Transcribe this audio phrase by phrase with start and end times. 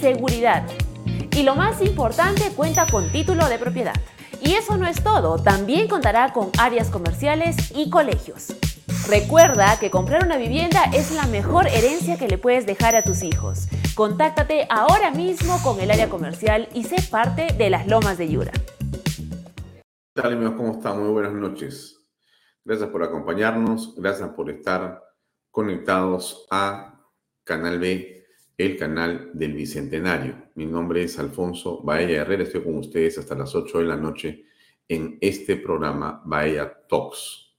[0.00, 0.66] seguridad.
[1.36, 3.94] Y lo más importante, cuenta con título de propiedad.
[4.40, 8.54] Y eso no es todo, también contará con áreas comerciales y colegios.
[9.08, 13.22] Recuerda que comprar una vivienda es la mejor herencia que le puedes dejar a tus
[13.22, 13.68] hijos.
[13.94, 18.52] Contáctate ahora mismo con el área comercial y sé parte de las lomas de Yura.
[20.14, 21.00] ¿Cómo están?
[21.00, 21.96] Muy buenas noches.
[22.64, 25.02] Gracias por acompañarnos, gracias por estar
[25.50, 27.00] conectados a
[27.44, 28.17] Canal B
[28.58, 30.50] el canal del Bicentenario.
[30.56, 34.46] Mi nombre es Alfonso Baella Herrera, estoy con ustedes hasta las 8 de la noche
[34.88, 37.54] en este programa Baella Talks.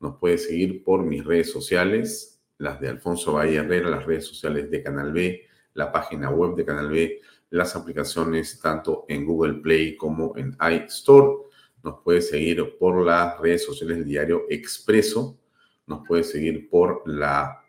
[0.00, 4.70] Nos puede seguir por mis redes sociales, las de Alfonso Baella Herrera, las redes sociales
[4.70, 9.96] de Canal B, la página web de Canal B, las aplicaciones tanto en Google Play
[9.96, 11.38] como en iStore.
[11.82, 15.38] Nos puede seguir por las redes sociales del diario Expreso.
[15.86, 17.62] Nos puede seguir por la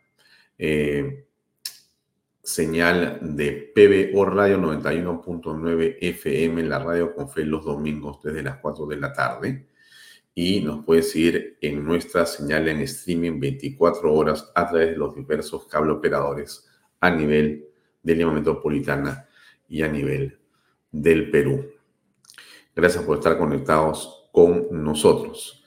[0.57, 1.24] eh,
[2.45, 8.85] señal de PBO Radio 91.9 FM, la radio con fe los domingos desde las 4
[8.85, 9.67] de la tarde.
[10.35, 15.15] Y nos puede seguir en nuestra señal en streaming 24 horas a través de los
[15.15, 16.69] diversos cable operadores
[16.99, 17.65] a nivel
[18.03, 19.27] de Lima Metropolitana
[19.67, 20.37] y a nivel
[20.91, 21.65] del Perú.
[22.75, 25.63] Gracias por estar conectados con nosotros.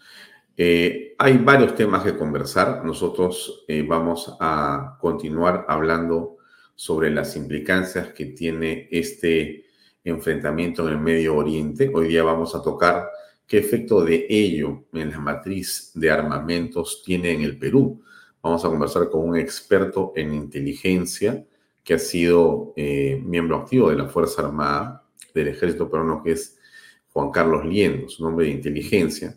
[0.57, 2.85] Eh, hay varios temas que conversar.
[2.85, 6.38] Nosotros eh, vamos a continuar hablando
[6.79, 9.65] sobre las implicancias que tiene este
[10.05, 11.91] enfrentamiento en el Medio Oriente.
[11.93, 13.11] Hoy día vamos a tocar
[13.49, 18.01] qué efecto de ello en la matriz de armamentos tiene en el Perú.
[18.41, 21.45] Vamos a conversar con un experto en inteligencia
[21.83, 26.61] que ha sido eh, miembro activo de la Fuerza Armada del Ejército Peruano, que es
[27.09, 29.37] Juan Carlos Liendos, un hombre de inteligencia,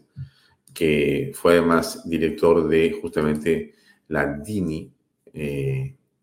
[0.75, 3.73] que fue además director de justamente
[4.09, 4.93] la DINI,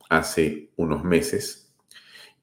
[0.08, 1.68] hace unos meses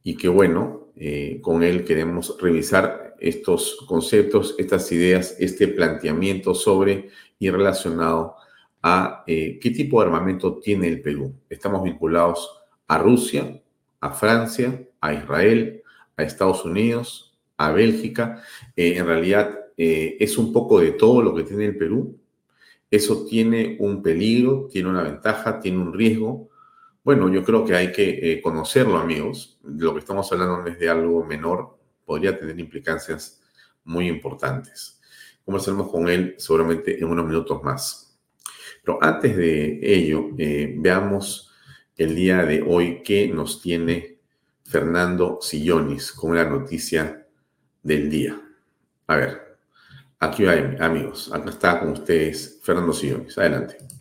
[0.06, 7.10] y que bueno, eh, con él queremos revisar estos conceptos, estas ideas, este planteamiento sobre
[7.40, 8.36] y relacionado
[8.84, 11.34] a eh, qué tipo de armamento tiene el Perú.
[11.50, 13.60] Estamos vinculados a Rusia,
[14.00, 15.82] a Francia, a Israel,
[16.16, 18.44] a Estados Unidos, a Bélgica.
[18.76, 22.18] Eh, en realidad es un poco de todo lo que tiene el Perú.
[22.90, 26.48] Eso tiene un peligro, tiene una ventaja, tiene un riesgo
[27.06, 29.60] bueno, yo creo que hay que eh, conocerlo, amigos.
[29.64, 33.44] Lo que estamos hablando no es de algo menor, podría tener implicancias
[33.84, 35.00] muy importantes.
[35.46, 38.18] Conversaremos con él seguramente en unos minutos más.
[38.84, 41.54] Pero antes de ello, eh, veamos
[41.96, 44.18] el día de hoy que nos tiene
[44.64, 47.28] Fernando Sillonis con la noticia
[47.84, 48.42] del día.
[49.06, 49.58] A ver,
[50.20, 50.54] aquí va,
[50.84, 51.32] amigos.
[51.32, 53.38] Acá está con ustedes Fernando Sillonis.
[53.38, 53.95] Adelante.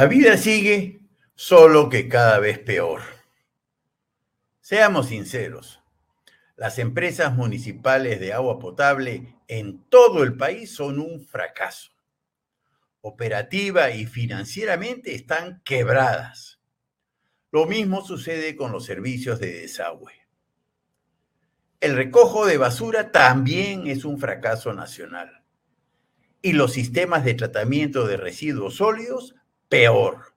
[0.00, 1.02] La vida sigue,
[1.34, 3.02] solo que cada vez peor.
[4.62, 5.82] Seamos sinceros,
[6.56, 11.90] las empresas municipales de agua potable en todo el país son un fracaso.
[13.02, 16.62] Operativa y financieramente están quebradas.
[17.50, 20.14] Lo mismo sucede con los servicios de desagüe.
[21.78, 25.44] El recojo de basura también es un fracaso nacional.
[26.40, 29.34] Y los sistemas de tratamiento de residuos sólidos,
[29.70, 30.34] peor.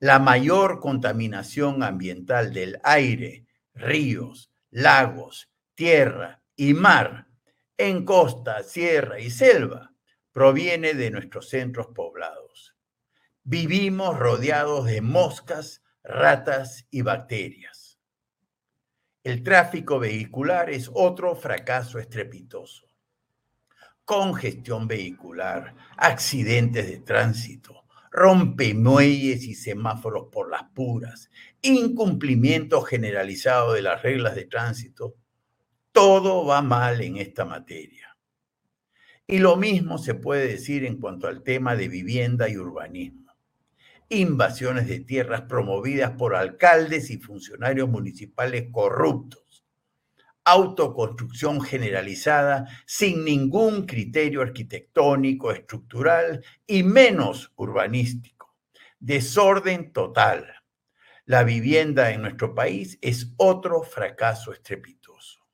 [0.00, 7.28] La mayor contaminación ambiental del aire, ríos, lagos, tierra y mar,
[7.76, 9.92] en costa, sierra y selva,
[10.32, 12.74] proviene de nuestros centros poblados.
[13.44, 18.00] Vivimos rodeados de moscas, ratas y bacterias.
[19.22, 22.88] El tráfico vehicular es otro fracaso estrepitoso.
[24.04, 31.30] Congestión vehicular, accidentes de tránsito, rompemuelles y semáforos por las puras,
[31.62, 35.14] incumplimiento generalizado de las reglas de tránsito,
[35.92, 38.16] todo va mal en esta materia.
[39.26, 43.28] Y lo mismo se puede decir en cuanto al tema de vivienda y urbanismo
[44.08, 49.42] invasiones de tierras promovidas por alcaldes y funcionarios municipales corruptos,
[50.50, 58.56] autoconstrucción generalizada sin ningún criterio arquitectónico, estructural y menos urbanístico,
[58.98, 60.46] desorden total.
[61.24, 65.46] La vivienda en nuestro país es otro fracaso estrepitoso.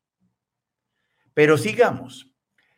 [1.35, 2.31] Pero sigamos.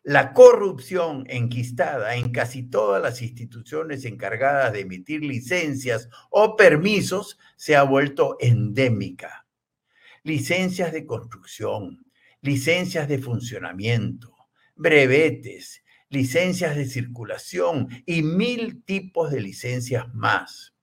[0.03, 7.75] La corrupción enquistada en casi todas las instituciones encargadas de emitir licencias o permisos se
[7.75, 9.49] ha vuelto endémica.
[10.23, 12.06] Licencias de construcción,
[12.41, 14.35] licencias de funcionamiento,
[14.75, 20.75] brevetes, licencias de circulación y mil tipos de licencias más.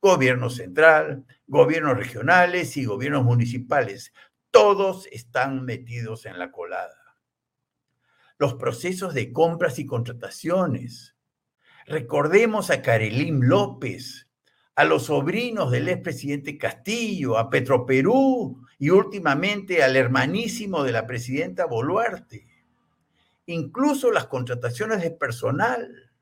[0.00, 4.12] Gobierno central, gobiernos regionales y gobiernos municipales,
[4.50, 6.98] todos están metidos en la colada
[8.38, 11.16] los procesos de compras y contrataciones.
[11.86, 14.28] Recordemos a Karelim López,
[14.76, 21.66] a los sobrinos del expresidente Castillo, a Petroperú y últimamente al hermanísimo de la presidenta
[21.66, 22.46] Boluarte.
[23.46, 26.12] Incluso las contrataciones de personal.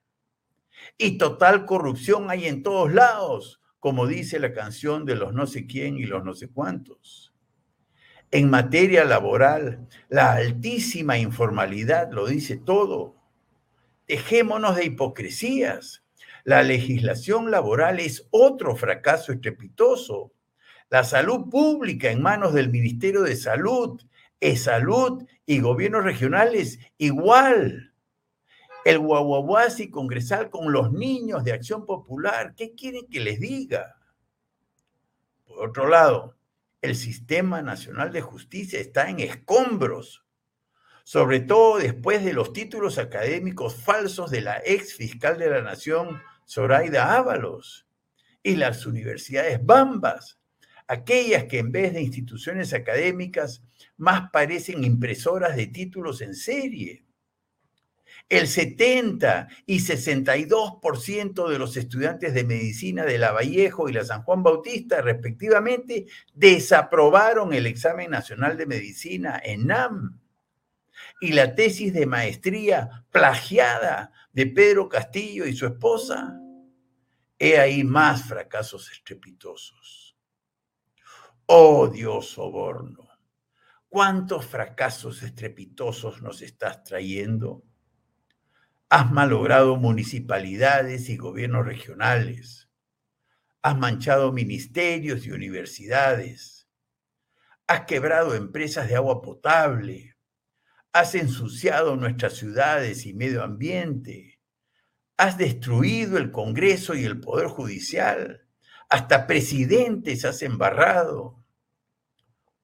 [0.97, 5.67] Y total corrupción hay en todos lados, como dice la canción de los no sé
[5.67, 7.35] quién y los no sé cuántos.
[8.31, 13.17] En materia laboral, la altísima informalidad lo dice todo.
[14.09, 16.05] Dejémonos de hipocresías.
[16.45, 20.33] La legislación laboral es otro fracaso estrepitoso.
[20.89, 24.01] La salud pública en manos del Ministerio de Salud,
[24.41, 27.93] es salud y gobiernos regionales igual.
[28.85, 33.97] El guaguaguasi congresal con los niños de Acción Popular, ¿qué quieren que les diga?
[35.47, 36.37] Por otro lado,
[36.83, 40.25] el sistema nacional de justicia está en escombros,
[41.03, 46.21] sobre todo después de los títulos académicos falsos de la ex fiscal de la Nación,
[46.47, 47.89] Zoraida Ábalos,
[48.43, 50.39] y las universidades bambas,
[50.89, 53.63] aquellas que en vez de instituciones académicas
[53.97, 57.05] más parecen impresoras de títulos en serie.
[58.29, 64.23] El 70 y 62% de los estudiantes de medicina de La Vallejo y la San
[64.23, 70.21] Juan Bautista, respectivamente, desaprobaron el examen nacional de medicina en NAM.
[71.21, 76.39] Y la tesis de maestría plagiada de Pedro Castillo y su esposa.
[77.39, 80.06] He ahí más fracasos estrepitosos.
[81.49, 83.09] Oh Dios soborno,
[83.89, 87.63] ¿cuántos fracasos estrepitosos nos estás trayendo?
[88.89, 92.69] Has malogrado municipalidades y gobiernos regionales.
[93.63, 96.69] Has manchado ministerios y universidades.
[97.69, 100.17] Has quebrado empresas de agua potable.
[100.93, 104.41] Has ensuciado nuestras ciudades y medio ambiente.
[105.17, 108.46] Has destruido el Congreso y el Poder Judicial.
[108.89, 111.45] Hasta presidentes has embarrado.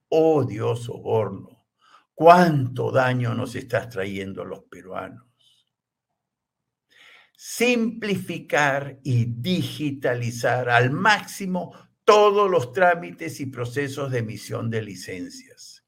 [0.09, 1.67] Oh Dios soborno,
[2.15, 5.33] cuánto daño nos estás trayendo a los peruanos
[7.45, 11.73] simplificar y digitalizar al máximo
[12.05, 15.85] todos los trámites y procesos de emisión de licencias.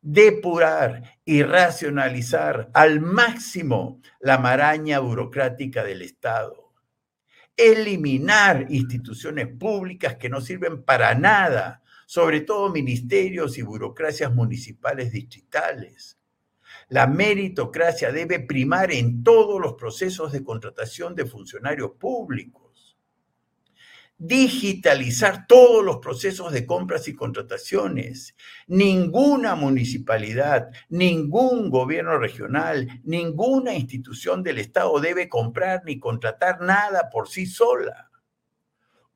[0.00, 6.61] Depurar y racionalizar al máximo la maraña burocrática del Estado.
[7.56, 16.18] Eliminar instituciones públicas que no sirven para nada, sobre todo ministerios y burocracias municipales distritales
[16.92, 22.61] la meritocracia debe primar en todos los procesos de contratación de funcionarios públicos.
[24.24, 28.36] Digitalizar todos los procesos de compras y contrataciones.
[28.68, 37.28] Ninguna municipalidad, ningún gobierno regional, ninguna institución del Estado debe comprar ni contratar nada por
[37.28, 38.10] sí sola.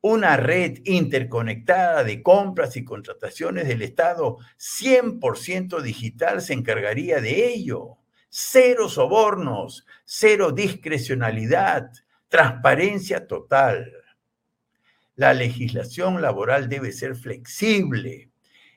[0.01, 7.99] una red interconectada de compras y contrataciones del Estado 100% digital se encargaría de ello.
[8.29, 11.91] Cero sobornos, cero discrecionalidad,
[12.29, 13.93] transparencia total.
[15.17, 18.31] La legislación laboral debe ser flexible.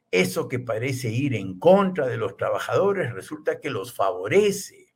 [0.09, 4.87] Eso que parece ir en contra de los trabajadores resulta que los favorece.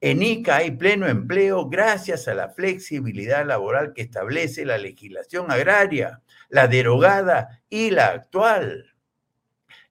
[0.00, 6.20] En ICA hay pleno empleo gracias a la flexibilidad laboral que establece la legislación agraria,
[6.48, 8.96] la derogada y la actual.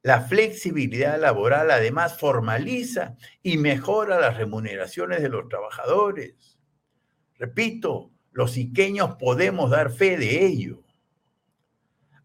[0.04, 6.60] La flexibilidad laboral además formaliza y mejora las remuneraciones de los trabajadores.
[7.36, 10.84] Repito, los iqueños podemos dar fe de ello.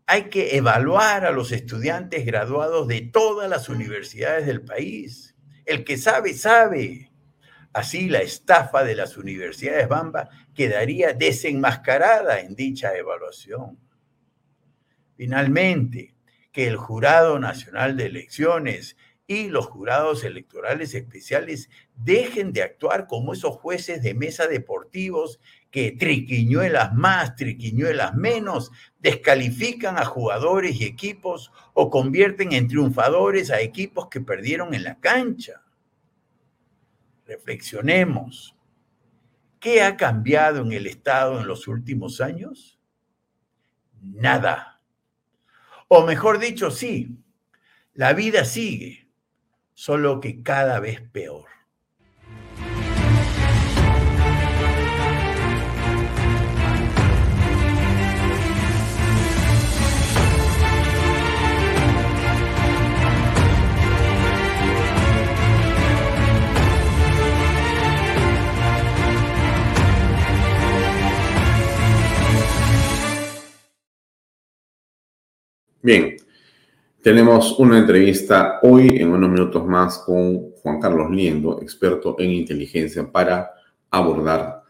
[0.06, 5.34] Hay que evaluar a los estudiantes graduados de todas las universidades del país.
[5.64, 7.10] El que sabe, sabe.
[7.72, 13.78] Así la estafa de las universidades Bamba quedaría desenmascarada en dicha evaluación.
[15.16, 16.14] Finalmente,
[16.52, 18.96] que el Jurado Nacional de Elecciones
[19.26, 25.40] y los jurados electorales especiales dejen de actuar como esos jueces de mesa deportivos
[25.76, 33.60] que triquiñuelas más, triquiñuelas menos, descalifican a jugadores y equipos o convierten en triunfadores a
[33.60, 35.60] equipos que perdieron en la cancha
[37.26, 38.56] reflexionemos.
[39.60, 42.80] ¿Qué ha cambiado en el Estado en los últimos años?
[44.00, 44.80] Nada.
[45.88, 47.18] O mejor dicho, sí,
[47.92, 49.10] la vida sigue,
[49.74, 51.55] solo que cada vez peor.
[75.86, 76.16] Bien,
[77.00, 83.08] tenemos una entrevista hoy en unos minutos más con Juan Carlos Liendo, experto en inteligencia,
[83.12, 83.52] para
[83.92, 84.64] abordar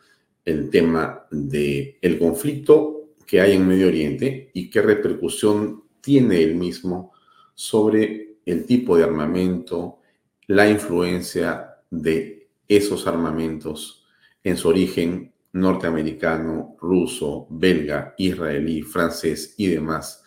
[0.45, 6.55] el tema del el conflicto que hay en Medio Oriente y qué repercusión tiene el
[6.55, 7.15] mismo
[7.55, 10.01] sobre el tipo de armamento,
[10.49, 14.07] la influencia de esos armamentos
[14.45, 20.25] en su origen norteamericano, ruso, belga, israelí, francés y demás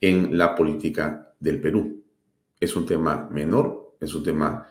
[0.00, 2.04] en la política del Perú.
[2.58, 4.66] Es un tema menor, es un tema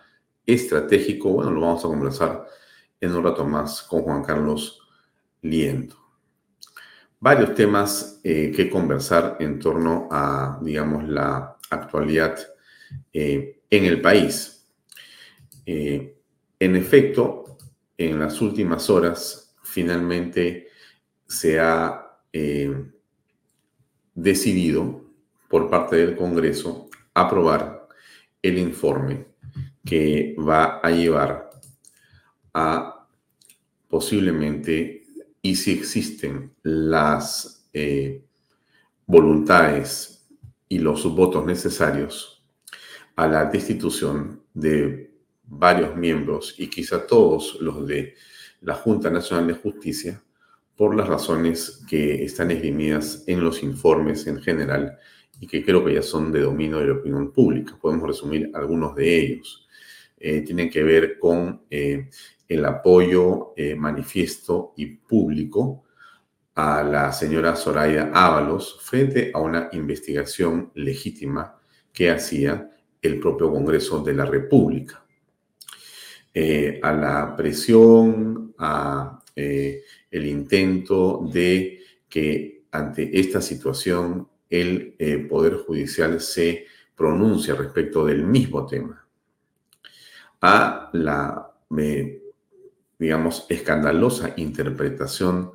[0.45, 1.29] estratégico.
[1.31, 2.47] Bueno, lo vamos a conversar
[2.99, 4.81] en un rato más con Juan Carlos
[5.41, 5.95] Liendo.
[7.19, 12.37] Varios temas eh, que conversar en torno a, digamos, la actualidad
[13.11, 14.67] eh, en el país.
[15.65, 16.15] Eh,
[16.59, 17.57] en efecto,
[17.97, 20.67] en las últimas horas, finalmente
[21.25, 22.03] se ha
[24.13, 25.06] decidido
[25.47, 27.87] por parte del Congreso aprobar
[28.41, 29.27] el informe
[29.85, 31.49] que va a llevar
[32.53, 32.97] a
[33.87, 35.05] posiblemente,
[35.41, 38.23] y si existen las eh,
[39.05, 40.27] voluntades
[40.67, 42.43] y los votos necesarios,
[43.15, 45.11] a la destitución de
[45.43, 48.15] varios miembros y quizá todos los de
[48.61, 50.21] la Junta Nacional de Justicia
[50.75, 54.99] por las razones que están esgrimidas en los informes en general
[55.39, 57.77] y que creo que ya son de dominio de la opinión pública.
[57.79, 59.67] Podemos resumir algunos de ellos.
[60.19, 62.09] Eh, tienen que ver con eh,
[62.47, 65.83] el apoyo eh, manifiesto y público
[66.55, 71.59] a la señora Soraya Ábalos frente a una investigación legítima
[71.93, 75.03] que hacía el propio Congreso de la República.
[76.81, 86.19] a la presión, a el intento de que ante esta situación el eh, Poder Judicial
[86.19, 89.05] se pronuncia respecto del mismo tema.
[90.41, 91.51] A la,
[92.97, 95.51] digamos, escandalosa interpretación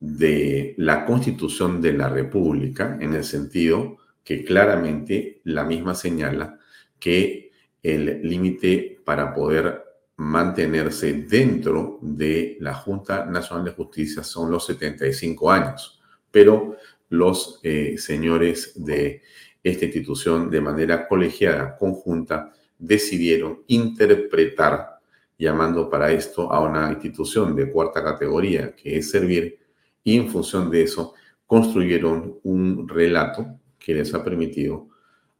[0.00, 6.58] de la Constitución de la República, en el sentido que claramente la misma señala
[6.98, 7.52] que
[7.82, 9.82] el límite para poder
[10.16, 16.00] mantenerse dentro de la Junta Nacional de Justicia son los 75 años,
[16.30, 16.76] pero
[17.12, 19.20] los eh, señores de
[19.62, 24.98] esta institución de manera colegiada, conjunta, decidieron interpretar,
[25.38, 29.58] llamando para esto a una institución de cuarta categoría, que es servir,
[30.02, 31.12] y en función de eso
[31.46, 34.88] construyeron un relato que les ha permitido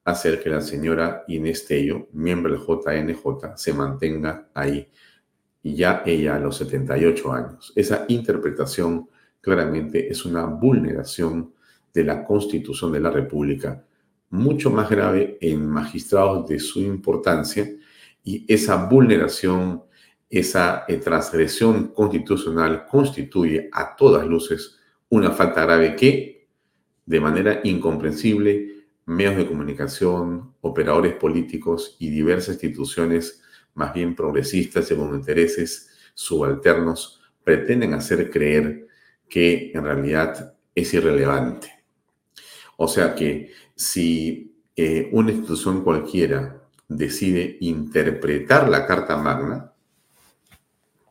[0.05, 4.91] hacer que la señora Inés Tello, miembro del JNJ, se mantenga ahí,
[5.63, 7.73] ya ella a los 78 años.
[7.75, 9.09] Esa interpretación
[9.41, 11.55] claramente es una vulneración
[11.93, 13.85] de la Constitución de la República,
[14.31, 17.69] mucho más grave en magistrados de su importancia,
[18.25, 19.83] y esa vulneración,
[20.31, 26.49] esa eh, transgresión constitucional constituye a todas luces una falta grave que,
[27.05, 33.43] de manera incomprensible, medios de comunicación, operadores políticos y diversas instituciones
[33.75, 38.87] más bien progresistas con intereses subalternos pretenden hacer creer
[39.29, 41.72] que en realidad es irrelevante.
[42.77, 49.73] O sea que si eh, una institución cualquiera decide interpretar la Carta Magna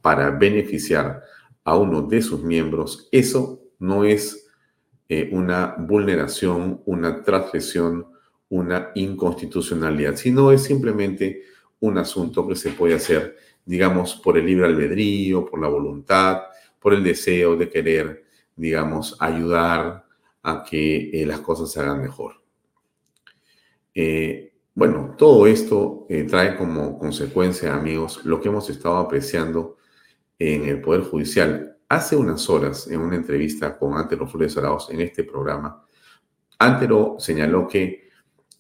[0.02, 1.24] para beneficiar
[1.64, 4.48] a uno de sus miembros, eso no es
[5.10, 8.08] eh, una vulneración, una transgresión,
[8.50, 11.44] una inconstitucionalidad, sino es simplemente
[11.80, 16.44] un asunto que se puede hacer, digamos, por el libre albedrío, por la voluntad,
[16.80, 18.26] por el deseo de querer,
[18.56, 20.06] digamos, ayudar
[20.44, 22.42] a que eh, las cosas se hagan mejor.
[23.94, 29.78] Eh, bueno, todo esto trae como consecuencia, amigos, lo que hemos estado apreciando
[30.40, 31.78] en el Poder Judicial.
[31.90, 35.86] Hace unas horas, en una entrevista con Antero Flores Arauz en este programa,
[36.58, 38.10] Antero señaló que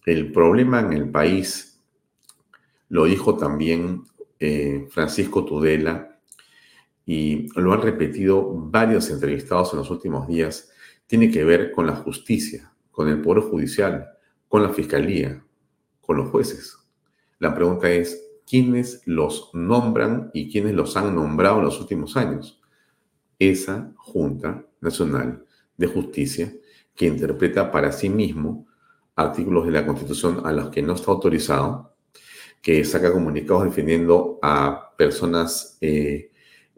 [0.05, 1.81] el problema en el país,
[2.89, 4.03] lo dijo también
[4.39, 6.19] eh, Francisco Tudela,
[7.05, 10.71] y lo han repetido varios entrevistados en los últimos días,
[11.11, 14.07] tiene que ver con la justicia, con el Poder Judicial,
[14.47, 15.43] con la Fiscalía,
[15.99, 16.77] con los jueces.
[17.37, 18.17] La pregunta es,
[18.49, 22.61] ¿quiénes los nombran y quiénes los han nombrado en los últimos años?
[23.39, 25.43] esa Junta Nacional
[25.75, 26.53] de Justicia
[26.95, 28.67] que interpreta para sí mismo
[29.13, 31.93] artículos de la Constitución a los que no está autorizado,
[32.61, 36.30] que saca comunicados defendiendo a personas eh,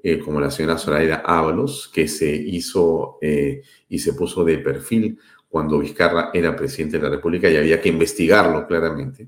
[0.04, 5.18] eh, como la señora Zoraida Ábalos, que se hizo eh, y se puso de perfil
[5.50, 9.28] cuando Vizcarra era presidente de la República y había que investigarlo claramente,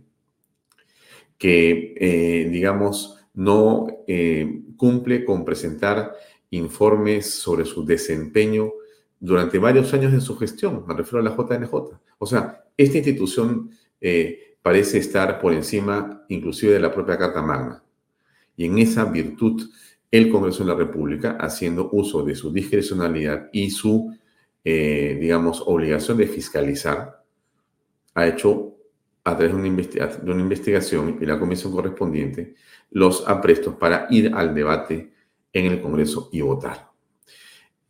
[1.37, 3.87] que, digamos, no
[4.75, 6.13] cumple con presentar
[6.49, 8.71] informes sobre su desempeño
[9.19, 11.73] durante varios años de su gestión, me refiero a la JNJ.
[12.17, 17.83] O sea, esta institución eh, parece estar por encima inclusive de la propia Carta Magna.
[18.57, 19.69] Y en esa virtud,
[20.17, 24.15] el Congreso de la República, haciendo uso de su discrecionalidad y su,
[24.63, 27.21] eh, digamos, obligación de fiscalizar,
[28.13, 28.77] ha hecho
[29.25, 32.55] a través de una, de una investigación y la comisión correspondiente
[32.91, 35.11] los aprestos para ir al debate
[35.51, 36.91] en el Congreso y votar.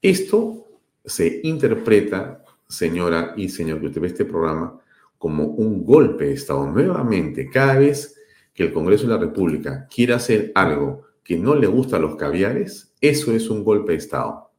[0.02, 0.66] Esto
[1.04, 4.80] se interpreta, señora y señor que usted ve este programa,
[5.20, 6.66] como un golpe de Estado.
[6.72, 8.16] Nuevamente, cada vez
[8.52, 12.16] que el Congreso de la República quiere hacer algo que no le gusta a los
[12.16, 14.52] caviares, eso es un golpe de Estado.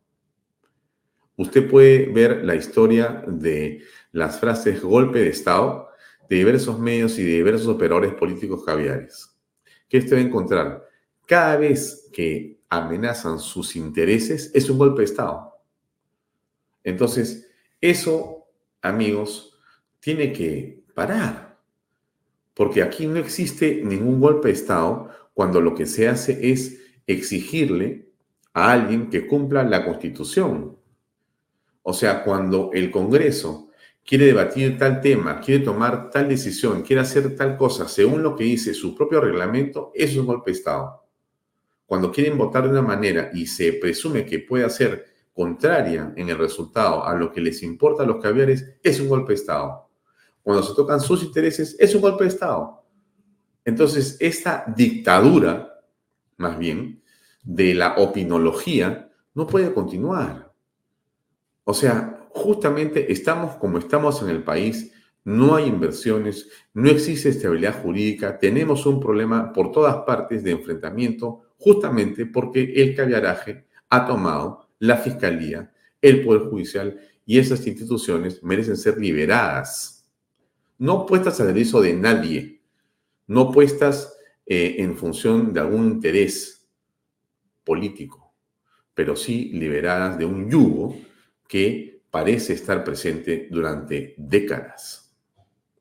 [1.37, 5.89] Usted puede ver la historia de las frases golpe de Estado
[6.29, 9.33] de diversos medios y de diversos operadores políticos caviares.
[9.89, 10.89] ¿Qué usted va a encontrar?
[11.25, 15.53] Cada vez que amenazan sus intereses, es un golpe de Estado.
[16.83, 17.49] Entonces,
[17.81, 18.49] eso,
[18.83, 19.57] amigos,
[20.01, 21.61] tiene que parar.
[22.55, 28.09] Porque aquí no existe ningún golpe de Estado cuando lo que se hace es exigirle
[28.55, 30.79] a alguien que cumpla la Constitución.
[31.83, 33.69] O sea, cuando el Congreso
[34.03, 38.45] quiere debatir tal tema, quiere tomar tal decisión, quiere hacer tal cosa, según lo que
[38.45, 41.07] dice su propio reglamento, es un golpe de Estado
[41.87, 46.37] cuando quieren votar de una manera y se presume que puede ser contraria en el
[46.37, 49.89] resultado a lo que les importa a los caviares, es un golpe de Estado.
[50.43, 52.83] Cuando se tocan sus intereses, es un golpe de Estado.
[53.67, 55.83] Entonces, esta dictadura,
[56.37, 57.03] más bien,
[57.43, 60.53] de la opinología, no puede continuar.
[61.65, 64.93] O sea, justamente estamos como estamos en el país,
[65.25, 71.43] no hay inversiones, no existe estabilidad jurídica, tenemos un problema por todas partes de enfrentamiento
[71.59, 78.77] justamente porque el caviaraje ha tomado la fiscalía, el Poder Judicial y esas instituciones merecen
[78.77, 80.09] ser liberadas,
[80.79, 82.56] no puestas al servicio de nadie,
[83.27, 86.69] no puestas eh, en función de algún interés
[87.65, 88.35] político,
[88.95, 90.97] pero sí liberadas de un yugo
[91.49, 95.15] que parece estar presente durante décadas.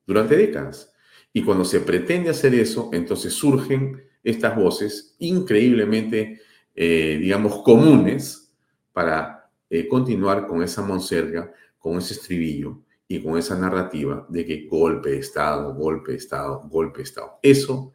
[0.05, 0.93] Durante décadas.
[1.31, 6.41] Y cuando se pretende hacer eso, entonces surgen estas voces increíblemente,
[6.73, 8.53] eh, digamos, comunes
[8.91, 14.67] para eh, continuar con esa monserga, con ese estribillo y con esa narrativa de que
[14.67, 17.39] golpe de Estado, golpe de Estado, golpe de Estado.
[17.41, 17.93] Eso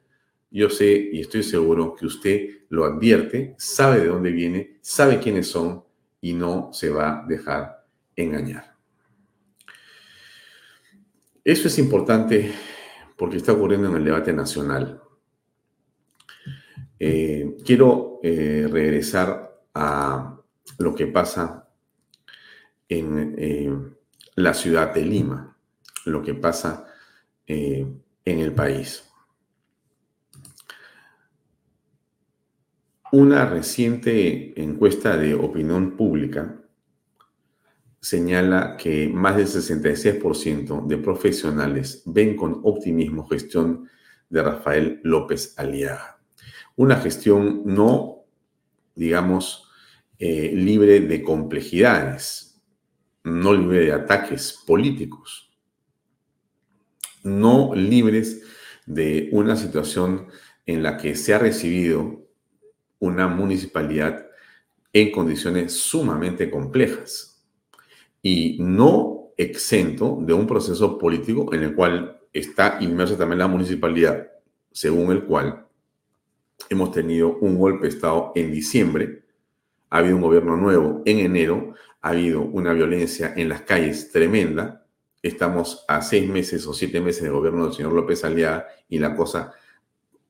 [0.51, 5.49] yo sé y estoy seguro que usted lo advierte, sabe de dónde viene, sabe quiénes
[5.49, 5.85] son
[6.21, 8.75] y no se va a dejar engañar.
[11.45, 12.53] Eso es importante
[13.17, 15.01] porque está ocurriendo en el debate nacional.
[16.99, 20.39] Eh, quiero eh, regresar a
[20.79, 21.69] lo que pasa
[22.89, 23.73] en eh,
[24.43, 25.57] la ciudad de Lima,
[26.07, 26.87] lo que pasa
[27.47, 29.11] en el país.
[33.13, 36.61] Una reciente encuesta de opinión pública
[38.01, 43.89] señala que más del 66% de profesionales ven con optimismo gestión
[44.29, 46.21] de Rafael López Aliaga.
[46.77, 48.25] Una gestión no,
[48.95, 49.69] digamos,
[50.19, 52.50] eh, libre de complejidades,
[53.25, 55.51] no libre de ataques políticos,
[57.23, 58.43] no libres
[58.87, 60.29] de una situación
[60.67, 62.27] en la que se ha recibido
[62.99, 64.27] una municipalidad
[64.93, 67.45] en condiciones sumamente complejas
[68.23, 74.29] y no exento de un proceso político en el cual está inmersa también la municipalidad,
[74.71, 75.67] según el cual
[76.69, 79.25] hemos tenido un golpe de Estado en diciembre,
[79.89, 84.87] ha habido un gobierno nuevo en enero, ha habido una violencia en las calles tremenda,
[85.23, 89.15] estamos a seis meses o siete meses de gobierno del señor López Aliaga y la
[89.15, 89.53] cosa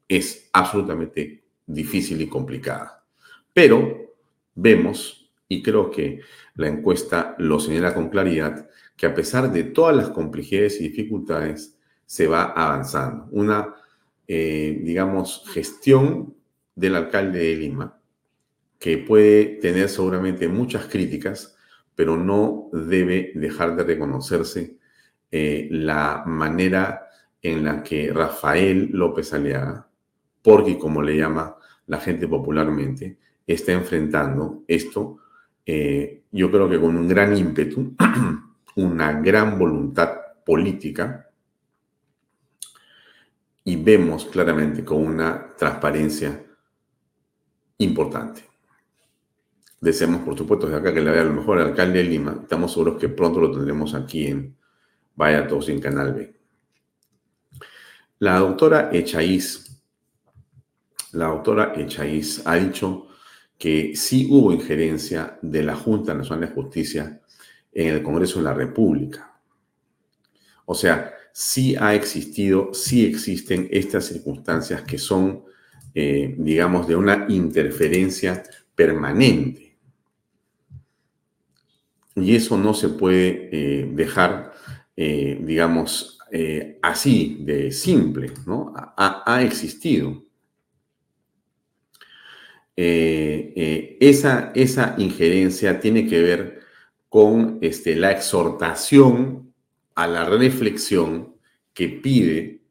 [0.08, 3.04] es absolutamente difícil y complicada.
[3.52, 4.14] Pero
[4.54, 6.20] vemos, y creo que
[6.56, 11.78] la encuesta lo señala con claridad, que a pesar de todas las complejidades y dificultades,
[12.04, 13.28] se va avanzando.
[13.30, 13.74] Una,
[14.26, 16.34] eh, digamos, gestión
[16.74, 18.00] del alcalde de Lima,
[18.78, 21.56] que puede tener seguramente muchas críticas,
[22.00, 24.78] pero no debe dejar de reconocerse
[25.30, 27.10] eh, la manera
[27.42, 29.86] en la que Rafael López Aliaga,
[30.40, 31.56] porque como le llama
[31.88, 35.18] la gente popularmente, está enfrentando esto
[35.66, 37.94] eh, yo creo que con un gran ímpetu,
[38.76, 41.30] una gran voluntad política,
[43.62, 46.46] y vemos claramente con una transparencia
[47.76, 48.49] importante.
[49.80, 52.38] Deseamos, por supuesto, desde acá que le vea lo mejor al alcalde de Lima.
[52.42, 54.56] Estamos seguros que pronto lo tendremos aquí en
[55.16, 56.34] Vaya Todos en Canal B.
[58.18, 59.82] La doctora Echaíz,
[61.12, 63.08] la doctora Echaíz ha dicho
[63.56, 67.22] que sí hubo injerencia de la Junta Nacional de Justicia
[67.72, 69.34] en el Congreso de la República.
[70.66, 75.44] O sea, sí ha existido, sí existen estas circunstancias que son,
[75.94, 78.42] eh, digamos, de una interferencia
[78.74, 79.69] permanente.
[82.20, 84.52] Y eso no se puede eh, dejar,
[84.96, 86.18] eh, digamos,
[86.80, 88.72] así de simple, ¿no?
[88.96, 90.22] ha existido.
[92.82, 96.60] Eh, eh, esa, esa injerencia tiene que ver
[97.10, 99.52] con este, la exhortación
[99.94, 101.34] a la reflexión
[101.74, 102.62] que pide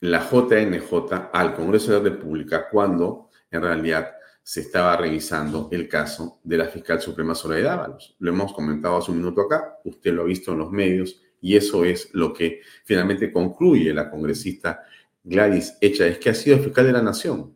[0.00, 4.12] la JNJ al Congreso de la República cuando en realidad
[4.50, 8.16] se estaba revisando el caso de la fiscal suprema Soledad Ábalos.
[8.18, 11.54] Lo hemos comentado hace un minuto acá, usted lo ha visto en los medios y
[11.54, 14.82] eso es lo que finalmente concluye la congresista
[15.22, 17.54] Gladys Echa, es que ha sido fiscal de la Nación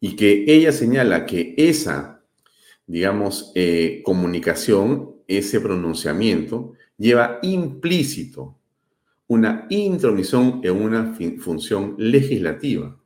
[0.00, 2.20] y que ella señala que esa,
[2.84, 8.58] digamos, eh, comunicación, ese pronunciamiento, lleva implícito
[9.28, 12.98] una intromisión en una función legislativa.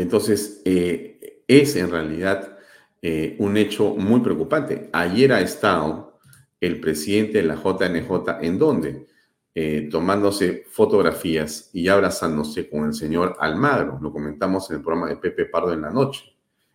[0.00, 2.56] Entonces, eh, es en realidad
[3.02, 4.88] eh, un hecho muy preocupante.
[4.92, 6.18] Ayer ha estado
[6.60, 9.06] el presidente de la JNJ, ¿en dónde?
[9.54, 13.98] Eh, tomándose fotografías y abrazándose con el señor Almagro.
[14.00, 16.22] Lo comentamos en el programa de Pepe Pardo en la noche.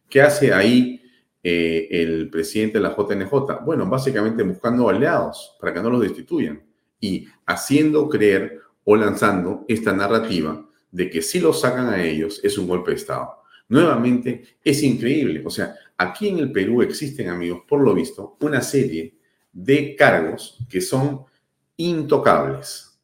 [0.09, 1.01] ¿Qué hace ahí
[1.41, 3.63] el presidente de la JNJ?
[3.63, 6.61] Bueno, básicamente buscando aliados para que no los destituyan
[6.99, 10.64] y haciendo creer o lanzando esta narrativa
[10.95, 13.41] de que si los sacan a ellos es un golpe de Estado.
[13.67, 15.43] Nuevamente, es increíble.
[15.45, 19.17] O sea, aquí en el Perú existen, amigos, por lo visto, una serie
[19.51, 21.25] de cargos que son
[21.75, 22.97] intocables.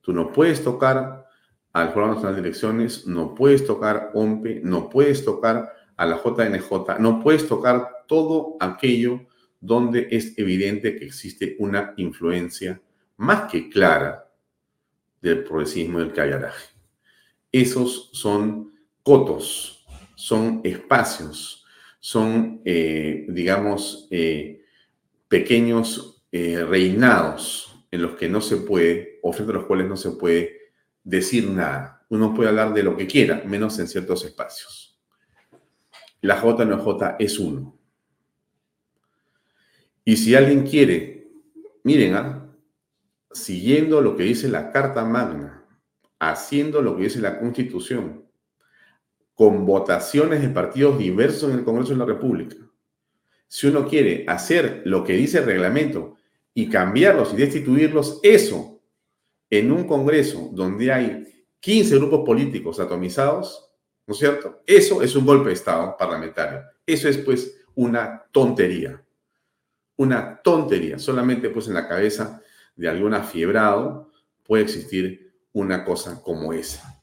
[0.00, 1.28] Tú no puedes tocar
[1.72, 6.98] al Jurado Nacional de Elecciones, no puedes tocar OMPE, no puedes tocar a la JNJ,
[6.98, 9.20] no puedes tocar todo aquello
[9.60, 12.82] donde es evidente que existe una influencia
[13.16, 14.28] más que clara
[15.22, 16.77] del progresismo del caviaraje.
[17.52, 21.64] Esos son cotos, son espacios,
[22.00, 24.62] son, eh, digamos, eh,
[25.28, 29.96] pequeños eh, reinados en los que no se puede, o frente a los cuales no
[29.96, 32.04] se puede decir nada.
[32.10, 34.98] Uno puede hablar de lo que quiera, menos en ciertos espacios.
[36.20, 37.78] La JNJ es uno.
[40.04, 41.30] Y si alguien quiere,
[41.84, 42.54] miren, ¿ah?
[43.30, 45.57] siguiendo lo que dice la Carta Magna,
[46.18, 48.24] haciendo lo que dice la Constitución,
[49.34, 52.56] con votaciones de partidos diversos en el Congreso de la República,
[53.46, 56.16] si uno quiere hacer lo que dice el reglamento
[56.52, 58.80] y cambiarlos y destituirlos, eso
[59.48, 63.70] en un Congreso donde hay 15 grupos políticos atomizados,
[64.06, 64.62] ¿no es cierto?
[64.66, 66.62] Eso es un golpe de Estado parlamentario.
[66.86, 69.02] Eso es pues una tontería.
[69.96, 70.98] Una tontería.
[70.98, 72.42] Solamente pues en la cabeza
[72.76, 74.12] de algún afiebrado
[74.44, 75.27] puede existir
[75.58, 77.02] una cosa como esa.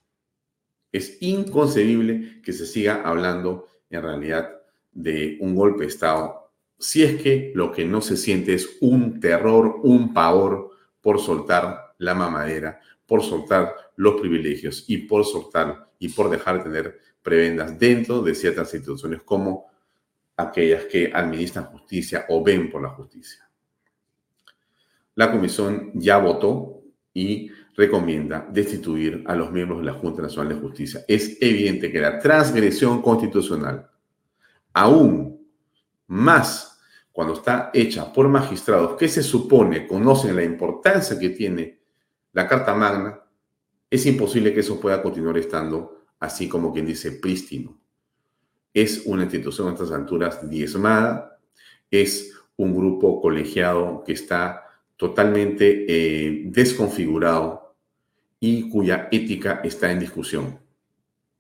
[0.91, 4.49] Es inconcebible que se siga hablando en realidad
[4.91, 6.45] de un golpe de Estado
[6.77, 11.95] si es que lo que no se siente es un terror, un pavor por soltar
[11.97, 17.79] la mamadera, por soltar los privilegios y por soltar y por dejar de tener prebendas
[17.79, 19.67] dentro de ciertas instituciones como
[20.35, 23.49] aquellas que administran justicia o ven por la justicia.
[25.15, 26.81] La comisión ya votó
[27.13, 31.03] y recomienda destituir a los miembros de la Junta Nacional de Justicia.
[31.07, 33.89] Es evidente que la transgresión constitucional,
[34.73, 35.45] aún
[36.07, 36.79] más
[37.11, 41.79] cuando está hecha por magistrados que se supone conocen la importancia que tiene
[42.33, 43.19] la Carta Magna,
[43.89, 47.79] es imposible que eso pueda continuar estando así como quien dice prístino.
[48.73, 51.39] Es una institución a estas alturas diezmada,
[51.89, 54.63] es un grupo colegiado que está
[54.97, 57.64] totalmente eh, desconfigurado
[58.45, 60.59] y cuya ética está en discusión.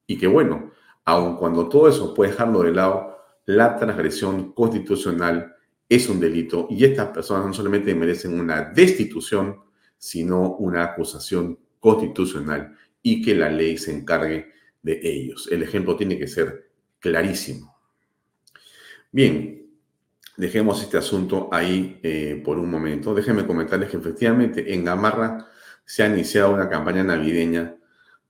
[0.07, 0.71] Y que bueno,
[1.05, 5.55] aun cuando todo eso puede dejarlo de lado, la transgresión constitucional
[5.87, 9.61] es un delito y estas personas no solamente merecen una destitución,
[9.99, 15.47] sino una acusación constitucional y que la ley se encargue de ellos.
[15.51, 17.77] El ejemplo tiene que ser clarísimo.
[19.11, 19.69] Bien,
[20.37, 23.13] dejemos este asunto ahí eh, por un momento.
[23.13, 25.51] Déjenme comentarles que efectivamente en Gamarra
[25.85, 27.75] se ha iniciado una campaña navideña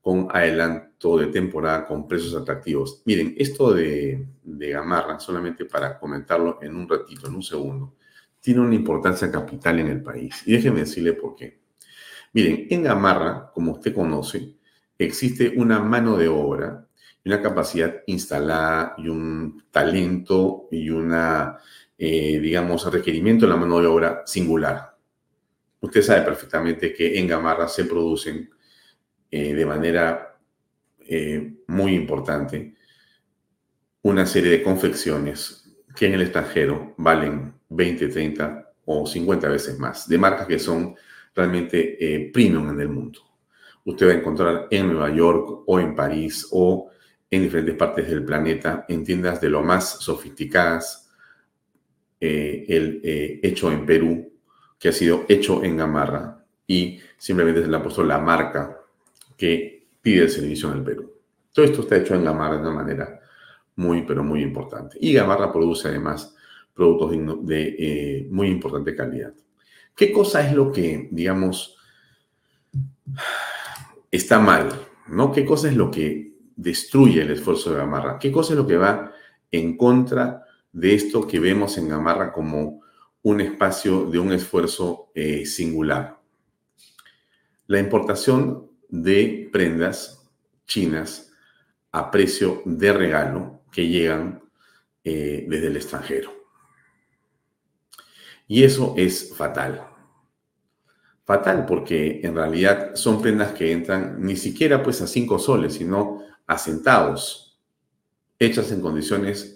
[0.00, 3.02] con adelanto de temporada con precios atractivos.
[3.06, 7.94] Miren, esto de, Gamarra, solamente para comentarlo en un ratito, en un segundo,
[8.40, 10.42] tiene una importancia capital en el país.
[10.46, 11.58] Y déjenme decirle por qué.
[12.32, 14.54] Miren, en Gamarra, como usted conoce,
[14.96, 16.86] existe una mano de obra,
[17.24, 21.58] una capacidad instalada y un talento y una,
[21.98, 24.95] eh, digamos, requerimiento de la mano de obra singular.
[25.86, 28.50] Usted sabe perfectamente que en Gamarra se producen
[29.30, 30.36] eh, de manera
[30.98, 32.74] eh, muy importante
[34.02, 40.08] una serie de confecciones que en el extranjero valen 20, 30 o 50 veces más,
[40.08, 40.96] de marcas que son
[41.32, 43.20] realmente eh, premium en el mundo.
[43.84, 46.90] Usted va a encontrar en Nueva York o en París o
[47.30, 51.12] en diferentes partes del planeta, en tiendas de lo más sofisticadas,
[52.18, 53.00] el
[53.42, 54.35] hecho en Perú,
[54.78, 58.78] que ha sido hecho en Gamarra y simplemente se le ha puesto la marca
[59.36, 61.12] que pide el servicio en el Perú.
[61.52, 63.20] Todo esto está hecho en Gamarra de una manera
[63.76, 64.98] muy, pero muy importante.
[65.00, 66.34] Y Gamarra produce además
[66.74, 69.32] productos de, eh, muy importante calidad.
[69.94, 71.78] ¿Qué cosa es lo que, digamos,
[74.10, 74.68] está mal?
[75.08, 75.32] ¿no?
[75.32, 78.18] ¿Qué cosa es lo que destruye el esfuerzo de Gamarra?
[78.18, 79.12] ¿Qué cosa es lo que va
[79.50, 82.82] en contra de esto que vemos en Gamarra como
[83.26, 86.20] un espacio de un esfuerzo eh, singular?
[87.66, 90.30] La importación de prendas
[90.64, 91.32] chinas
[91.90, 94.44] a precio de regalo que llegan
[95.02, 96.30] eh, desde el extranjero.
[98.46, 99.88] Y eso es fatal.
[101.24, 106.22] Fatal porque en realidad son prendas que entran ni siquiera pues a cinco soles, sino
[106.46, 107.60] a centavos,
[108.38, 109.55] hechas en condiciones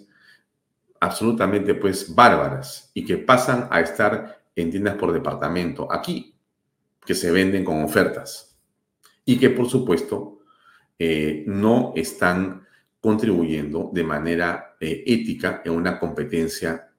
[1.01, 6.35] absolutamente pues bárbaras y que pasan a estar en tiendas por departamento aquí,
[7.03, 8.57] que se venden con ofertas
[9.25, 10.43] y que por supuesto
[10.99, 12.67] eh, no están
[12.99, 16.91] contribuyendo de manera eh, ética en una competencia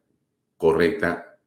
[0.57, 1.39] correcta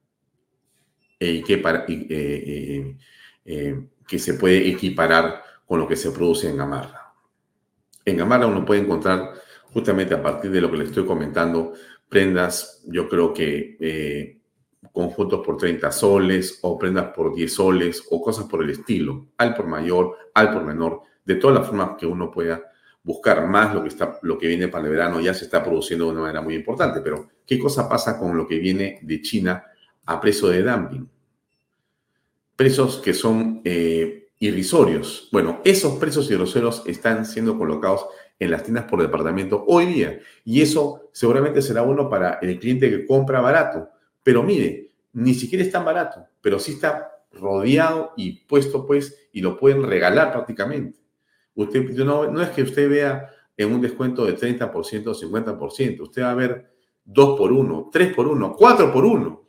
[1.20, 2.98] e y que,
[3.46, 7.14] eh, que se puede equiparar con lo que se produce en Gamarra.
[8.06, 9.34] En Gamarra uno puede encontrar
[9.74, 11.74] justamente a partir de lo que le estoy comentando,
[12.16, 14.40] prendas, yo creo que
[14.94, 19.54] conjuntos por 30 soles o prendas por 10 soles o cosas por el estilo, al
[19.54, 22.72] por mayor, al por menor, de todas las formas que uno pueda
[23.04, 26.06] buscar más lo que, está, lo que viene para el verano ya se está produciendo
[26.06, 29.66] de una manera muy importante, pero ¿qué cosa pasa con lo que viene de China
[30.06, 31.10] a precio de dumping?
[32.56, 35.28] Precios que son eh, irrisorios.
[35.34, 38.06] Bueno, esos precios irrisorios están siendo colocados
[38.40, 40.20] en las tiendas por departamento hoy día.
[40.44, 43.90] Y eso seguramente será bueno para el cliente que compra barato.
[44.24, 49.42] Pero mire, ni siquiera es tan barato, pero sí está rodeado y puesto pues y
[49.42, 51.00] lo pueden regalar prácticamente.
[51.56, 56.22] Usted, no, no es que usted vea en un descuento de 30% o 50%, usted
[56.22, 56.72] va a ver
[57.06, 59.46] 2 por 1, 3 por 1, 4 por 1.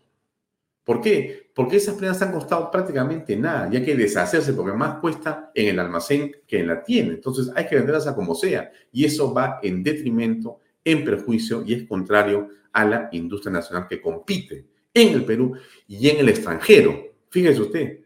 [0.85, 1.46] ¿Por qué?
[1.57, 5.69] Porque esas prendas han costado prácticamente nada y hay que deshacerse porque más cuesta en
[5.69, 7.15] el almacén que en la tienda.
[7.15, 11.73] Entonces hay que venderlas a como sea y eso va en detrimento, en perjuicio y
[11.73, 15.57] es contrario a la industria nacional que compite en el Perú
[15.89, 16.95] y en el extranjero.
[17.31, 18.01] Fíjese usted,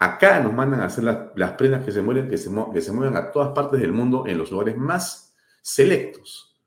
[0.00, 3.16] acá nos mandan a hacer las, prendas que se, mueven, que, se, que se mueven
[3.16, 6.60] a todas partes del mundo en los lugares más selectos.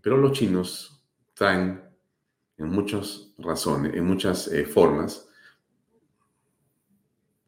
[0.00, 1.91] Pero los chinos traen
[2.62, 5.28] en muchas razones, en muchas eh, formas,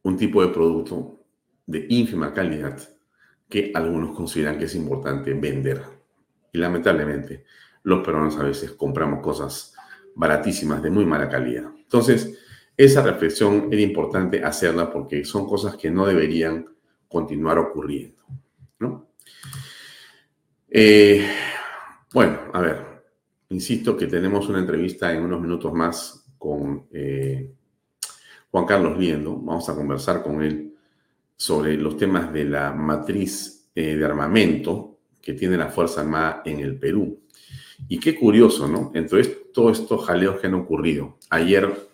[0.02, 1.20] un tipo de producto
[1.66, 2.76] de ínfima calidad
[3.48, 5.82] que algunos consideran que es importante vender.
[6.52, 7.44] Y lamentablemente,
[7.84, 9.74] los peruanos a veces compramos cosas
[10.16, 11.70] baratísimas de muy mala calidad.
[11.76, 12.36] Entonces,
[12.76, 16.66] esa reflexión era importante hacerla porque son cosas que no deberían
[17.08, 18.20] continuar ocurriendo.
[18.80, 19.10] ¿no?
[20.68, 21.24] Eh,
[22.12, 22.93] bueno, a ver,
[23.50, 27.52] Insisto que tenemos una entrevista en unos minutos más con eh,
[28.50, 29.36] Juan Carlos Liendo.
[29.36, 30.74] Vamos a conversar con él
[31.36, 36.60] sobre los temas de la matriz eh, de armamento que tiene la Fuerza Armada en
[36.60, 37.20] el Perú.
[37.88, 38.92] Y qué curioso, ¿no?
[38.94, 41.18] Entre todos estos jaleos que han ocurrido.
[41.28, 41.88] Ayer,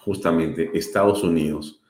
[0.00, 1.80] justamente, Estados Unidos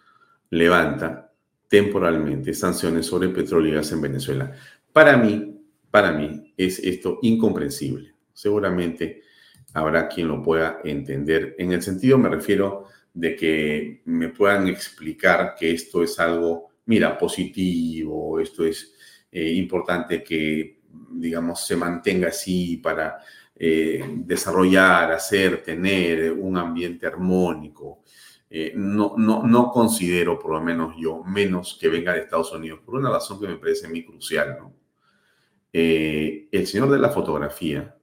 [0.51, 1.33] levanta
[1.69, 4.53] temporalmente sanciones sobre petróleo y gas en Venezuela.
[4.93, 5.61] Para mí,
[5.91, 9.23] para mí, es esto incomprensible seguramente
[9.75, 11.57] habrá quien lo pueda entender.
[11.59, 17.19] En el sentido me refiero de que me puedan explicar que esto es algo, mira,
[17.19, 18.95] positivo, esto es
[19.33, 23.19] eh, importante que, digamos, se mantenga así para
[23.57, 28.05] eh, desarrollar, hacer, tener un ambiente armónico.
[28.49, 32.81] Eh, no, no, no considero, por lo menos yo, menos que venga de Estados Unidos,
[32.85, 34.59] por una razón que me parece muy crucial,
[35.71, 37.98] el señor de la fotografía,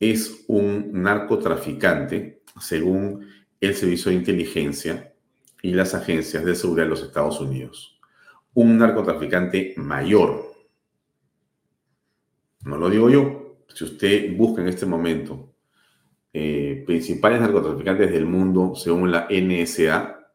[0.00, 3.28] es un narcotraficante, según
[3.60, 5.14] el Servicio de Inteligencia
[5.62, 8.00] y las agencias de seguridad de los Estados Unidos.
[8.54, 10.54] Un narcotraficante mayor.
[12.64, 13.58] No lo digo yo.
[13.68, 15.54] Si usted busca en este momento
[16.32, 20.32] eh, principales narcotraficantes del mundo según la NSA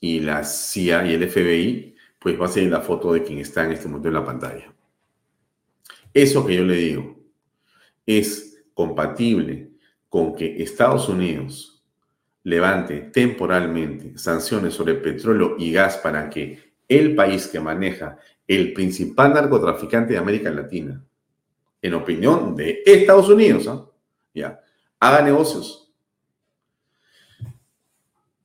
[0.00, 3.64] y la CIA y el FBI, pues va a ser la foto de quien está
[3.64, 4.74] en este momento en la pantalla.
[6.12, 7.18] Eso que yo le digo
[8.04, 8.47] es
[8.78, 9.72] compatible
[10.08, 11.82] con que Estados Unidos
[12.44, 19.34] levante temporalmente sanciones sobre petróleo y gas para que el país que maneja el principal
[19.34, 21.04] narcotraficante de América Latina,
[21.82, 24.60] en opinión de Estados Unidos, ¿ah?
[25.00, 25.92] haga negocios.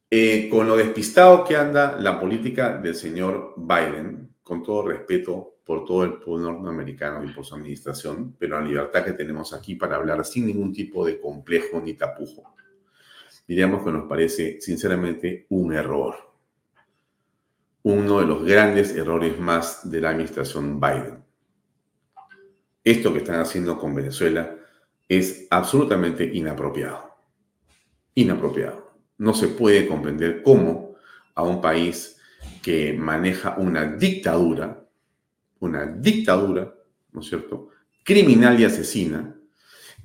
[0.10, 5.86] Eh, con lo despistado que anda la política del señor Biden, con todo respeto por
[5.86, 9.96] todo el pueblo norteamericano y por su administración, pero la libertad que tenemos aquí para
[9.96, 12.54] hablar sin ningún tipo de complejo ni tapujo.
[13.48, 16.16] Diríamos que nos parece sinceramente un error.
[17.84, 21.24] Uno de los grandes errores más de la administración Biden.
[22.84, 24.58] Esto que están haciendo con Venezuela
[25.08, 27.16] es absolutamente inapropiado.
[28.16, 28.94] Inapropiado.
[29.18, 30.96] No se puede comprender cómo
[31.36, 32.18] a un país
[32.62, 34.86] que maneja una dictadura,
[35.60, 36.74] una dictadura,
[37.12, 37.70] ¿no es cierto?,
[38.04, 39.36] criminal y asesina,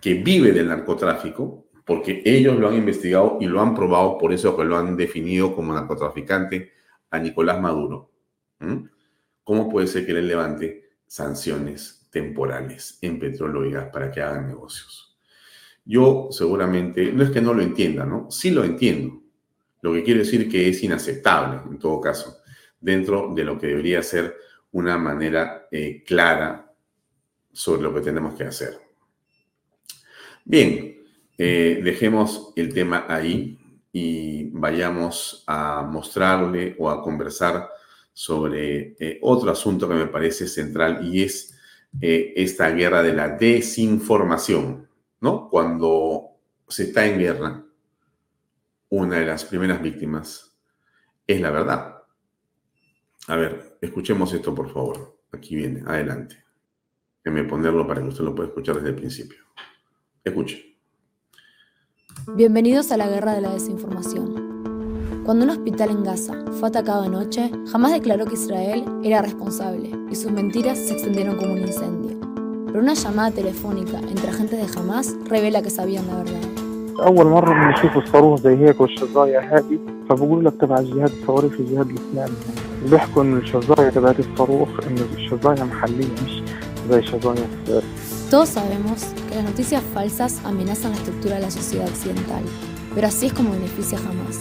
[0.00, 4.62] que vive del narcotráfico, porque ellos lo han investigado y lo han probado, por eso
[4.62, 6.72] lo han definido como narcotraficante
[7.10, 8.12] a Nicolás Maduro.
[9.42, 14.46] ¿Cómo puede ser que le levante sanciones temporales en petróleo y gas para que hagan
[14.46, 15.16] negocios?
[15.84, 18.30] Yo seguramente, no es que no lo entienda, ¿no?
[18.30, 19.22] Sí lo entiendo.
[19.80, 22.38] Lo que quiere decir que es inaceptable, en todo caso,
[22.80, 24.36] dentro de lo que debería ser
[24.72, 26.72] una manera eh, clara
[27.52, 28.78] sobre lo que tenemos que hacer.
[30.44, 31.02] Bien,
[31.36, 33.58] eh, dejemos el tema ahí
[33.92, 37.68] y vayamos a mostrarle o a conversar
[38.12, 41.54] sobre eh, otro asunto que me parece central y es
[42.00, 44.86] esta guerra de la desinformación,
[45.22, 45.48] ¿no?
[45.48, 46.36] Cuando
[46.68, 47.64] se está en guerra,
[48.90, 50.56] una de las primeras víctimas
[51.26, 52.02] es la verdad.
[53.26, 55.18] A ver, escuchemos esto, por favor.
[55.32, 56.42] Aquí viene, adelante.
[57.22, 59.38] Déjeme ponerlo para que usted lo pueda escuchar desde el principio.
[60.24, 60.78] Escuche.
[62.34, 67.50] Bienvenidos a la guerra de la desinformación Cuando un hospital en Gaza fue atacado anoche,
[67.70, 72.18] jamás declaró que Israel era responsable y sus mentiras se extendieron como un incendio.
[72.66, 76.67] Pero una llamada telefónica entre agentes de Hamas revela que sabían la verdad.
[76.99, 81.89] أول مرة بنشوف الصاروخ زي هيك والشظايا هذه فبقول لك تبع الجهاد الثوري في الجهاد
[81.89, 82.35] الإسلامي
[82.89, 86.43] بيحكوا إنه الشظايا تبعت الصاروخ إنه الشظايا محلية مش
[86.89, 87.47] زي شظايا
[88.31, 88.99] Todos sabemos
[89.29, 92.43] que las noticias falsas amenazan la estructura de la sociedad occidental,
[92.95, 94.39] pero así es como beneficia a Hamas.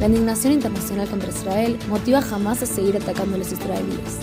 [0.00, 4.18] La indignación internacional contra Israel motiva a Hamas a seguir atacando a los israelíes.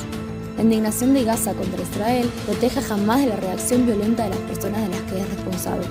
[0.57, 4.39] La indignación de Gaza contra Israel protege a Hamas de la reacción violenta de las
[4.49, 5.87] personas de las que es responsable.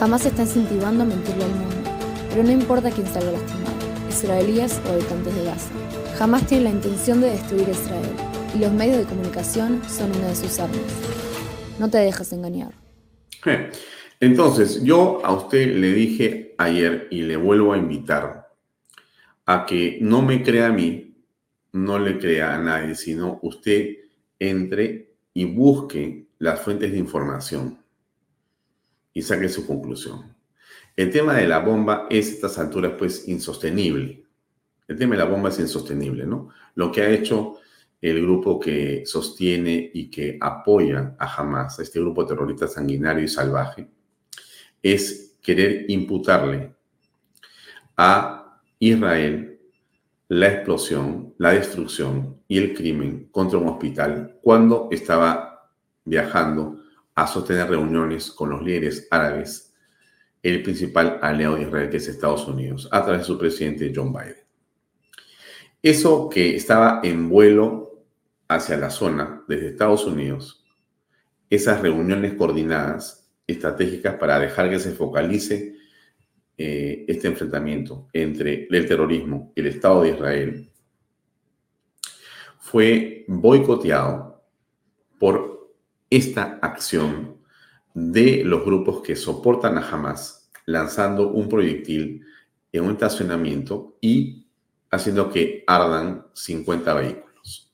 [0.00, 1.76] Hamas está incentivando a mentirle al mundo,
[2.30, 3.76] pero no importa quién salga lastimado,
[4.08, 5.70] israelíes o habitantes de Gaza.
[6.18, 8.10] Hamas tiene la intención de destruir a Israel,
[8.54, 10.80] y los medios de comunicación son una de sus armas.
[11.78, 12.72] No te dejes engañar.
[14.20, 18.50] Entonces, yo a usted le dije ayer y le vuelvo a invitar
[19.46, 21.16] a que no me crea a mí,
[21.72, 23.96] no le crea a nadie, sino usted
[24.38, 27.81] entre y busque las fuentes de información
[29.14, 30.34] y saque su conclusión.
[30.96, 34.24] El tema de la bomba es a estas alturas pues insostenible.
[34.86, 36.50] El tema de la bomba es insostenible, ¿no?
[36.74, 37.58] Lo que ha hecho
[38.02, 43.88] el grupo que sostiene y que apoya a Hamas, este grupo terrorista sanguinario y salvaje,
[44.82, 46.74] es querer imputarle
[47.96, 49.60] a Israel
[50.28, 55.70] la explosión, la destrucción y el crimen contra un hospital cuando estaba
[56.04, 56.81] viajando
[57.14, 59.74] a sostener reuniones con los líderes árabes,
[60.42, 64.12] el principal aliado de Israel, que es Estados Unidos, a través de su presidente John
[64.12, 64.36] Biden.
[65.82, 68.06] Eso que estaba en vuelo
[68.48, 70.64] hacia la zona desde Estados Unidos,
[71.50, 75.76] esas reuniones coordinadas estratégicas para dejar que se focalice
[76.56, 80.70] eh, este enfrentamiento entre el terrorismo y el Estado de Israel,
[82.58, 84.44] fue boicoteado
[85.18, 85.51] por
[86.12, 87.38] esta acción
[87.94, 92.26] de los grupos que soportan a Hamas lanzando un proyectil
[92.70, 94.46] en un estacionamiento y
[94.90, 97.72] haciendo que ardan 50 vehículos.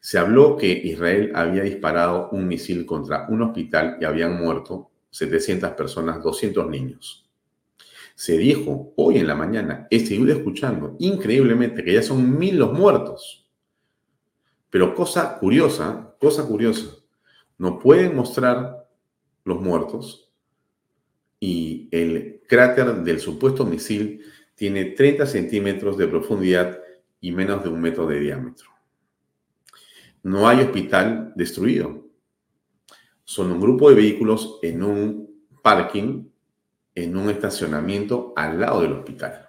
[0.00, 5.70] Se habló que Israel había disparado un misil contra un hospital y habían muerto 700
[5.72, 7.28] personas, 200 niños.
[8.14, 12.72] Se dijo hoy en la mañana, he seguido escuchando increíblemente que ya son mil los
[12.72, 13.50] muertos.
[14.70, 17.01] Pero cosa curiosa, cosa curiosa,
[17.58, 18.88] no pueden mostrar
[19.44, 20.32] los muertos
[21.40, 24.24] y el cráter del supuesto misil
[24.54, 26.78] tiene 30 centímetros de profundidad
[27.20, 28.70] y menos de un metro de diámetro.
[30.22, 32.06] No hay hospital destruido.
[33.24, 36.28] Son un grupo de vehículos en un parking,
[36.94, 39.48] en un estacionamiento al lado del hospital.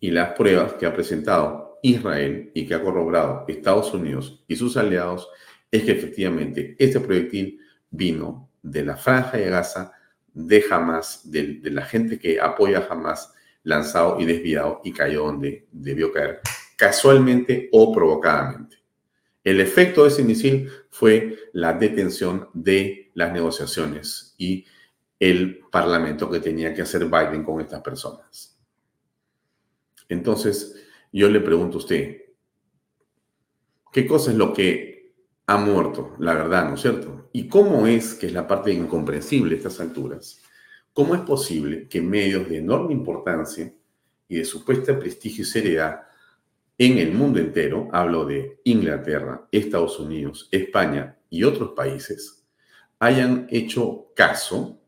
[0.00, 4.76] Y las pruebas que ha presentado Israel y que ha corroborado Estados Unidos y sus
[4.76, 5.28] aliados
[5.70, 7.60] es que efectivamente este proyectil
[7.90, 9.92] vino de la franja de Gaza,
[10.32, 15.66] de Hamas, de, la gente que apoya a Hamas, lanzado y desviado y cayó donde
[15.72, 16.40] debió caer,
[16.76, 18.76] casualmente o provocadamente.
[19.42, 24.66] El efecto de ese misil fue la detención de las negociaciones y
[25.18, 28.58] el parlamento que tenía que hacer Biden con estas personas.
[30.08, 32.22] Entonces, yo le pregunto a usted,
[33.92, 34.95] ¿qué cosa es lo que
[35.46, 36.14] ha muerto?
[36.18, 37.28] La verdad, ¿no es cierto?
[37.32, 40.42] ¿Y cómo es, que es la parte incomprensible a estas alturas,
[40.92, 43.72] cómo es posible que medios de enorme importancia
[44.28, 46.02] y de supuesta prestigio y seriedad
[46.78, 52.44] en el mundo entero, hablo de Inglaterra, Estados Unidos, España y otros países,
[52.98, 54.78] hayan hecho caso,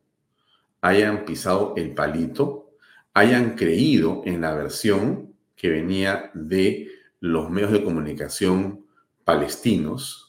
[0.80, 2.72] hayan pisado el palito,
[3.14, 6.88] hayan creído en la versión que venía de
[7.20, 8.84] los medios de comunicación
[9.24, 10.27] palestinos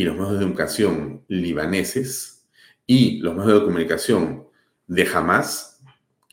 [0.00, 2.48] y los medios de educación libaneses
[2.86, 4.46] y los medios de comunicación
[4.86, 5.82] de Hamas,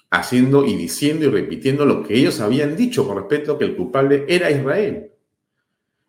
[0.10, 3.76] haciendo y diciendo y repitiendo lo que ellos habían dicho con respecto a que el
[3.76, 5.12] culpable era Israel.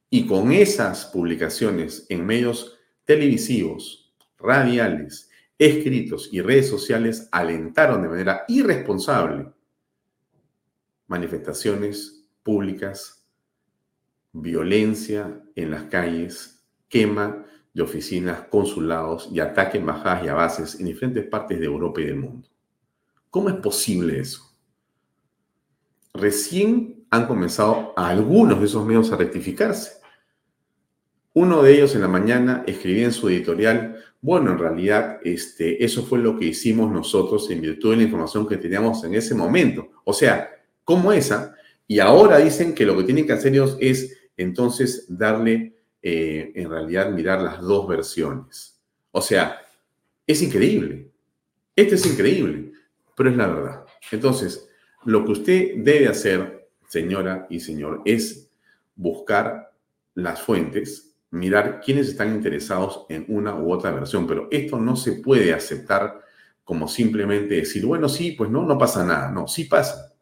[0.08, 5.28] Y con esas publicaciones en medios televisivos, radiales,
[5.58, 9.48] escritos y redes sociales alentaron de manera irresponsable
[11.08, 13.26] manifestaciones públicas,
[14.32, 17.46] violencia en las calles, quema
[17.78, 22.06] de oficinas, consulados y ataque embajadas y a bases en diferentes partes de Europa y
[22.06, 22.48] del mundo.
[23.30, 24.52] ¿Cómo es posible eso?
[26.12, 29.92] Recién han comenzado algunos de esos medios a rectificarse.
[31.34, 36.04] Uno de ellos en la mañana escribía en su editorial, bueno, en realidad este, eso
[36.04, 39.88] fue lo que hicimos nosotros en virtud de la información que teníamos en ese momento.
[40.02, 40.50] O sea,
[40.82, 41.54] como esa,
[41.86, 46.70] y ahora dicen que lo que tienen que hacer ellos es entonces darle, eh, en
[46.70, 48.80] realidad, mirar las dos versiones.
[49.10, 49.60] O sea,
[50.26, 51.10] es increíble.
[51.74, 52.72] Esto es increíble,
[53.16, 53.84] pero es la verdad.
[54.10, 54.68] Entonces,
[55.04, 58.50] lo que usted debe hacer, señora y señor, es
[58.94, 59.72] buscar
[60.14, 65.12] las fuentes, mirar quiénes están interesados en una u otra versión, pero esto no se
[65.12, 66.20] puede aceptar
[66.64, 69.30] como simplemente decir, bueno, sí, pues no, no pasa nada.
[69.30, 70.12] No, sí pasa.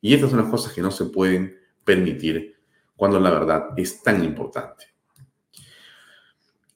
[0.00, 2.56] Y estas son las cosas que no se pueden permitir
[2.94, 4.91] cuando la verdad es tan importante.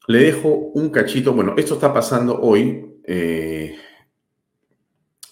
[0.08, 3.00] Le dejo un cachito, bueno, esto está pasando hoy.
[3.04, 3.78] Eh,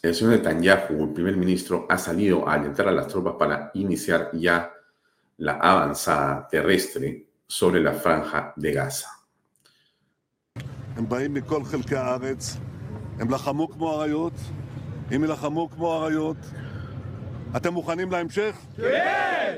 [0.02, 4.30] el señor Netanyahu, el primer ministro, ha salido a alentar a las tropas para iniciar
[4.34, 4.72] ya
[5.38, 9.10] la avanzada terrestre sobre la franja de Gaza.
[10.96, 12.58] הם באים מכל חלקי הארץ,
[13.20, 14.34] הם לחמו כמו אריות,
[15.16, 16.38] אם יילחמו כמו אריות,
[17.58, 18.56] אתם מוכנים להמשך?
[18.78, 19.58] כן!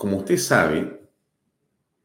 [0.00, 0.98] como usted sabe,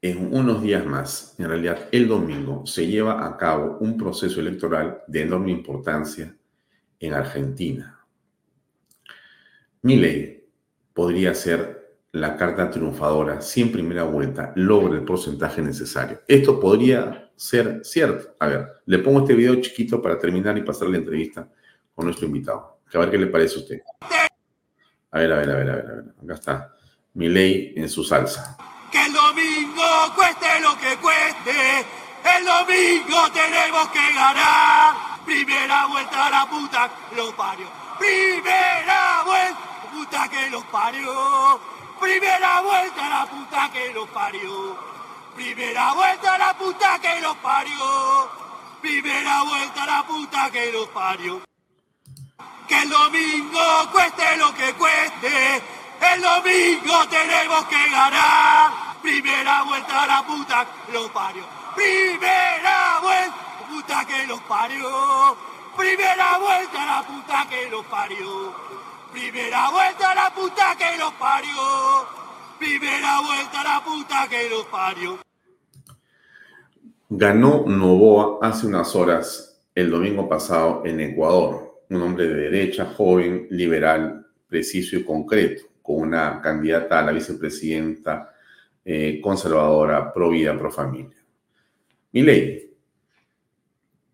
[0.02, 5.04] en unos días más, en realidad el domingo, se lleva a cabo un proceso electoral
[5.08, 6.36] de enorme importancia
[7.00, 8.06] en Argentina.
[9.82, 10.46] Mi ley
[10.94, 16.20] podría ser la carta triunfadora, si en primera vuelta logra el porcentaje necesario.
[16.28, 18.36] Esto podría ser cierto.
[18.42, 21.50] A ver, le pongo este video chiquito para terminar y pasar la entrevista
[21.94, 22.82] con nuestro invitado.
[22.94, 23.80] A ver qué le parece a usted.
[25.12, 25.86] A ver, a ver, a ver, a ver.
[25.86, 26.06] A ver.
[26.22, 26.76] Acá está
[27.16, 28.58] mi ley en su salsa.
[28.92, 31.86] Que el domingo cueste lo que cueste,
[32.38, 35.16] el domingo tenemos que ganar.
[35.26, 36.92] Primera vuelta a la puta
[37.36, 37.68] parió.
[37.98, 39.60] Primera vuelta,
[39.92, 41.60] puta que los parió.
[42.00, 44.78] Primera vuelta a la puta que los parió.
[45.36, 48.30] Primera vuelta a la puta que los parió.
[48.82, 51.42] Primera vuelta a la puta que los parió.
[52.68, 55.62] Que el domingo cueste lo que cueste.
[56.02, 58.96] El domingo tenemos que ganar.
[59.02, 61.44] Primera vuelta a la puta los parió.
[61.76, 65.36] Primera vuelta puta que los parió.
[65.78, 68.54] Primera vuelta a la puta que los parió.
[69.12, 72.08] Primera vuelta a la puta que los parió.
[72.60, 75.20] Primera vuelta a la puta que los parió.
[77.10, 81.84] Ganó Novoa hace unas horas el domingo pasado en Ecuador.
[81.90, 88.34] Un hombre de derecha, joven, liberal, preciso y concreto, con una candidata a la vicepresidenta
[88.84, 91.18] eh, conservadora, pro vida, pro familia.
[92.12, 92.72] ley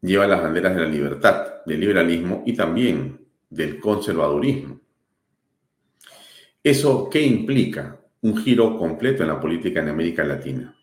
[0.01, 4.81] lleva las banderas de la libertad, del liberalismo y también del conservadurismo.
[6.63, 7.99] ¿Eso qué implica?
[8.21, 10.75] Un giro completo en la política en América Latina.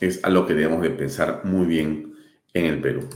[0.00, 2.14] Es a lo que debemos de pensar muy bien
[2.52, 3.08] en el Perú.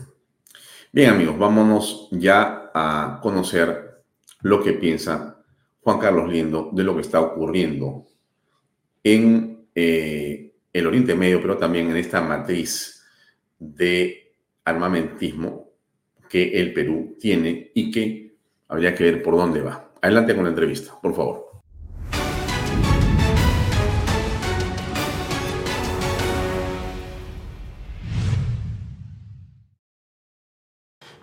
[0.93, 3.88] Bien amigos, vámonos ya a conocer
[4.41, 5.43] lo que piensa
[5.81, 8.07] Juan Carlos Liendo de lo que está ocurriendo
[9.03, 13.03] en eh, el Oriente Medio, pero también en esta matriz
[13.59, 14.35] de
[14.65, 15.71] armamentismo
[16.29, 18.37] que el Perú tiene y que
[18.69, 19.91] habría que ver por dónde va.
[20.03, 21.49] Adelante con la entrevista, por favor.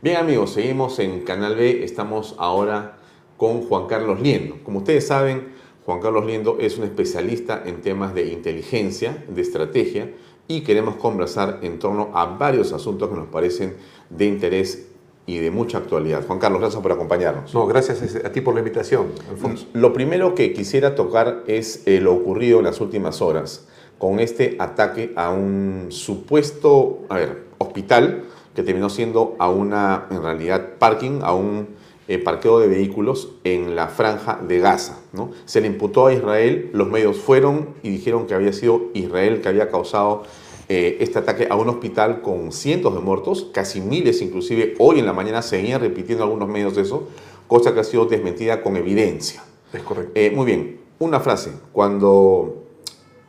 [0.01, 2.99] Bien amigos, seguimos en Canal B, estamos ahora
[3.38, 4.57] con Juan Carlos Liendo.
[4.63, 5.49] Como ustedes saben,
[5.86, 10.11] Juan Carlos Liendo es un especialista en temas de inteligencia, de estrategia,
[10.47, 13.75] y queremos conversar en torno a varios asuntos que nos parecen
[14.09, 14.88] de interés
[15.25, 16.25] y de mucha actualidad.
[16.25, 17.53] Juan Carlos, gracias por acompañarnos.
[17.53, 19.67] No, gracias a ti por la invitación, Alfonso.
[19.73, 23.67] Lo primero que quisiera tocar es eh, lo ocurrido en las últimas horas
[23.97, 30.21] con este ataque a un supuesto, a ver, hospital que terminó siendo a una, en
[30.21, 31.69] realidad, parking, a un
[32.08, 34.99] eh, parqueo de vehículos en la franja de Gaza.
[35.14, 35.32] ¿no?
[35.45, 39.49] Se le imputó a Israel, los medios fueron y dijeron que había sido Israel que
[39.49, 40.24] había causado
[40.68, 44.74] eh, este ataque a un hospital con cientos de muertos, casi miles inclusive.
[44.80, 47.08] Hoy en la mañana seguían repitiendo algunos medios de eso,
[47.47, 49.43] cosa que ha sido desmentida con evidencia.
[49.72, 50.12] Es correcto.
[50.16, 51.51] Eh, muy bien, una frase.
[51.72, 52.64] Cuando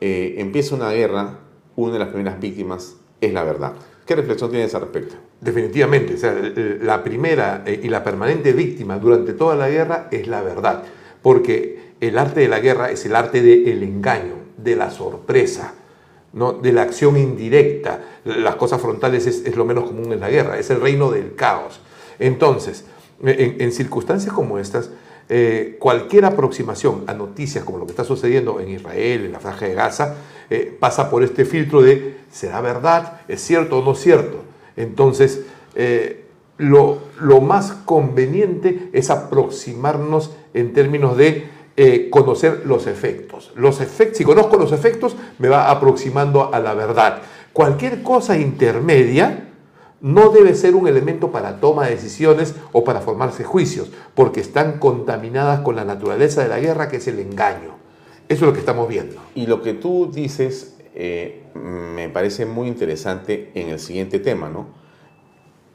[0.01, 1.41] eh, empieza una guerra,
[1.77, 3.75] una de las primeras víctimas es la verdad.
[4.07, 5.17] ¿Qué reflexión tienes al respecto?
[5.41, 6.33] Definitivamente, o sea,
[6.81, 10.85] la primera eh, y la permanente víctima durante toda la guerra es la verdad,
[11.23, 15.75] porque el arte de la guerra es el arte del engaño, de la sorpresa,
[16.35, 16.53] ¿no?
[16.53, 18.01] de la acción indirecta.
[18.25, 21.81] Las cosas frontales es, lo menos común en la guerra, es el reino del caos.
[22.21, 22.85] Entonces,
[23.25, 24.91] en, circunstancias como estas,
[25.29, 29.67] eh, cualquier aproximación a noticias como lo que está sucediendo en Israel, en la franja
[29.67, 30.15] de Gaza,
[30.49, 33.21] eh, pasa por este filtro de ¿será verdad?
[33.29, 34.43] ¿Es cierto o no cierto?
[34.77, 36.27] Entonces, eh,
[36.59, 37.01] lo,
[37.41, 43.53] más conveniente es aproximarnos en términos de eh, conocer los efectos.
[43.57, 44.19] Los efectos.
[44.19, 47.23] Si conozco los efectos, me va aproximando a la verdad.
[47.55, 49.49] Cualquier cosa intermedia
[50.03, 54.79] no debe ser un elemento para toma de decisiones o para formarse juicios, porque están
[54.79, 57.77] contaminadas con la naturaleza de la guerra, que es el engaño.
[58.29, 59.17] Eso es lo que estamos viendo.
[59.35, 64.67] Y lo que tú dices eh, me parece muy interesante en el siguiente tema, ¿no?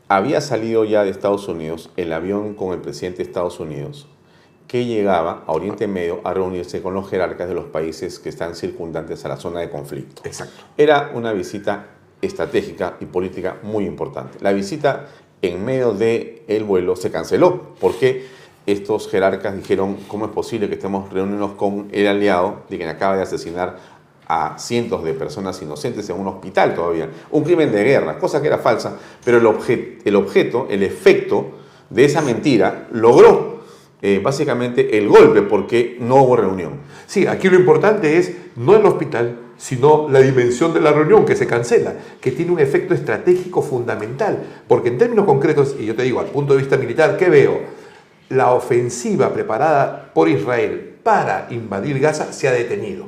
[0.07, 4.07] Había salido ya de Estados Unidos el avión con el presidente de Estados Unidos
[4.67, 8.55] que llegaba a Oriente Medio a reunirse con los jerarcas de los países que están
[8.55, 10.21] circundantes a la zona de conflicto.
[10.25, 10.63] Exacto.
[10.77, 11.87] Era una visita
[12.21, 14.37] estratégica y política muy importante.
[14.39, 15.07] La visita
[15.41, 18.25] en medio del el vuelo se canceló porque
[18.65, 23.17] estos jerarcas dijeron, ¿cómo es posible que estemos reuniéndonos con el aliado de quien acaba
[23.17, 23.77] de asesinar
[24.31, 27.09] a cientos de personas inocentes en un hospital todavía?
[27.31, 31.51] Un crimen de guerra, cosa que era falsa, pero el, el objeto, el efecto
[31.89, 33.61] de esa mentira logró
[34.01, 36.79] eh, básicamente el golpe porque no hubo reunión.
[37.05, 41.35] Sí, aquí lo importante es no el hospital, sino la dimensión de la reunión que
[41.35, 46.03] se cancela, que tiene un efecto estratégico fundamental, porque en términos concretos, y yo te
[46.03, 47.81] digo, al punto de vista militar, ¿qué veo?
[48.31, 53.05] la ofensiva preparada por Israel para invadir Gaza se ha detenido.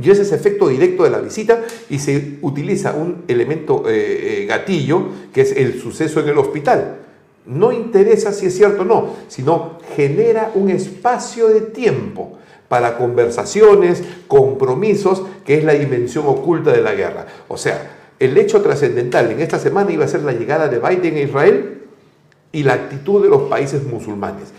[0.00, 4.46] Y ese es efecto directo de la visita y se utiliza un elemento eh, eh,
[4.46, 6.96] gatillo que es el suceso en el hospital.
[7.46, 12.38] No interesa si es cierto o no, sino genera un espacio de tiempo
[12.68, 17.26] para conversaciones, compromisos, que es la dimensión oculta de la guerra.
[17.46, 21.16] O sea, el hecho trascendental en esta semana iba a ser la llegada de Biden
[21.16, 21.82] a Israel
[22.50, 24.52] y la actitud de los países musulmanes.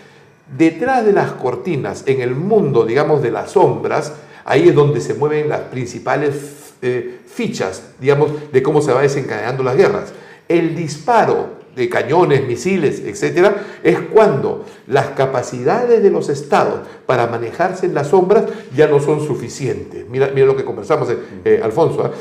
[0.55, 4.13] Detrás de las cortinas, en el mundo, digamos, de las sombras,
[4.45, 9.63] ahí es donde se mueven las principales eh, fichas, digamos, de cómo se va desencadenando
[9.63, 10.13] las guerras.
[10.47, 17.87] El disparo de cañones, misiles, etcétera, es cuando las capacidades de los estados para manejarse
[17.87, 20.07] en las sombras ya no son suficientes.
[20.09, 22.05] Mira, mira lo que conversamos, eh, eh, Alfonso.
[22.05, 22.11] ¿ah?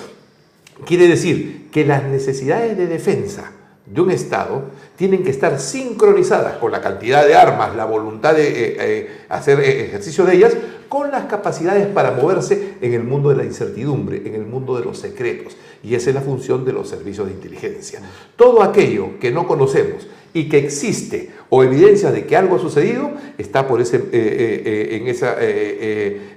[0.85, 3.53] Quiere decir que las necesidades de defensa
[3.87, 4.62] de un Estado
[4.97, 9.61] tienen que estar sincronizadas con la cantidad de armas, la voluntad de eh, eh, hacer
[9.61, 10.57] eh, ejercicio de ellas,
[10.89, 14.85] con las capacidades para moverse en el mundo de la incertidumbre, en el mundo de
[14.85, 15.57] los secretos.
[15.82, 18.01] Y esa es la función de los servicios de inteligencia.
[18.37, 23.11] Todo aquello que no conocemos y que existe o evidencia de que algo ha sucedido
[23.39, 25.37] está por ese, en esa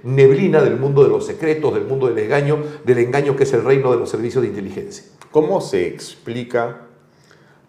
[0.03, 3.63] neblina del mundo de los secretos, del mundo del engaño, del engaño que es el
[3.63, 5.03] reino de los servicios de inteligencia.
[5.31, 6.86] ¿Cómo se explica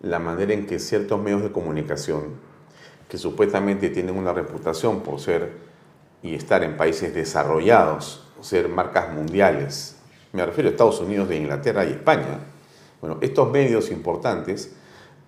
[0.01, 2.35] la manera en que ciertos medios de comunicación,
[3.09, 5.53] que supuestamente tienen una reputación por ser
[6.23, 9.97] y estar en países desarrollados, ser marcas mundiales,
[10.33, 12.41] me refiero a Estados Unidos, de Inglaterra y España,
[13.01, 14.75] bueno, estos medios importantes,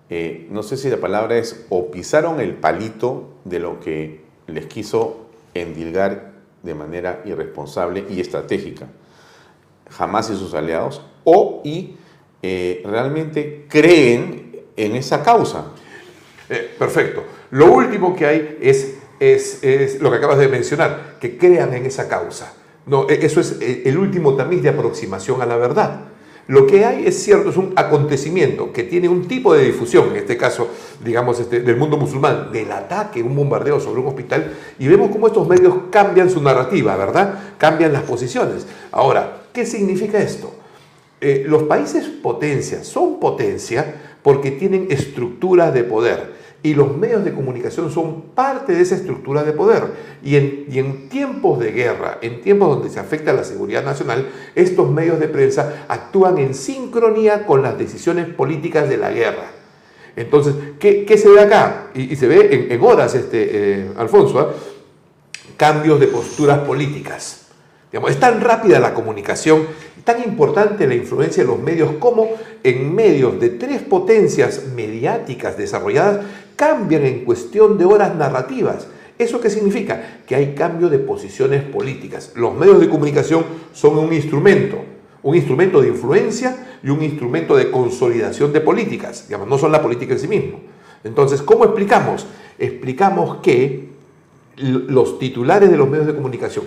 [0.09, 4.65] eh, no sé si la palabra es o pisaron el palito de lo que les
[4.67, 8.87] quiso endilgar de manera irresponsable y estratégica
[9.91, 11.95] jamás y sus aliados, o y
[12.41, 14.50] eh, realmente creen
[14.83, 15.71] en esa causa.
[16.49, 17.23] Eh, perfecto.
[17.51, 22.53] Lo último que hay es, lo que acabas de mencionar, que crean en esa causa.
[22.85, 26.05] No, e, eso es eh, el último tamiz de aproximación a la verdad.
[26.47, 30.17] Lo que hay es cierto, es un acontecimiento que tiene un tipo de difusión, en
[30.17, 30.67] este caso,
[31.03, 35.27] digamos, este, del mundo musulmán, del ataque, un bombardeo sobre un hospital, y vemos cómo
[35.27, 37.53] estos medios cambian su narrativa, ¿verdad?
[37.57, 38.65] Cambian las posiciones.
[38.91, 40.51] Ahora, ¿qué significa esto?
[41.21, 47.33] Eh, los países potencia son potencia porque tienen estructuras de poder y los medios de
[47.33, 49.83] comunicación son parte de esa estructura de poder.
[50.23, 55.19] Y en, tiempos de guerra, en tiempos donde se afecta la seguridad nacional, estos medios
[55.19, 59.51] de prensa actúan en sincronía con las decisiones políticas de la guerra.
[60.15, 61.87] Entonces, ¿qué, se ve acá?
[61.95, 64.53] Y, se ve en, horas, este, eh, Alfonso, ¿ah?
[65.57, 67.47] cambios de posturas políticas.
[67.91, 69.67] Es tan rápida la comunicación
[70.03, 72.29] Tan importante la influencia de los medios como
[72.63, 76.25] en medios de tres potencias mediáticas desarrolladas
[76.55, 78.87] cambian en cuestión de horas narrativas.
[79.19, 80.21] ¿Eso qué significa?
[80.25, 82.31] Que hay cambio de posiciones políticas.
[82.35, 84.77] Los medios de comunicación son un instrumento,
[85.21, 90.13] un instrumento de influencia, y un instrumento de consolidación de políticas, no son la política
[90.13, 90.61] en sí mismo.
[91.03, 92.25] Entonces, ¿cómo explicamos?
[92.57, 93.89] Explicamos que
[94.57, 96.65] los titulares de los medios de comunicación,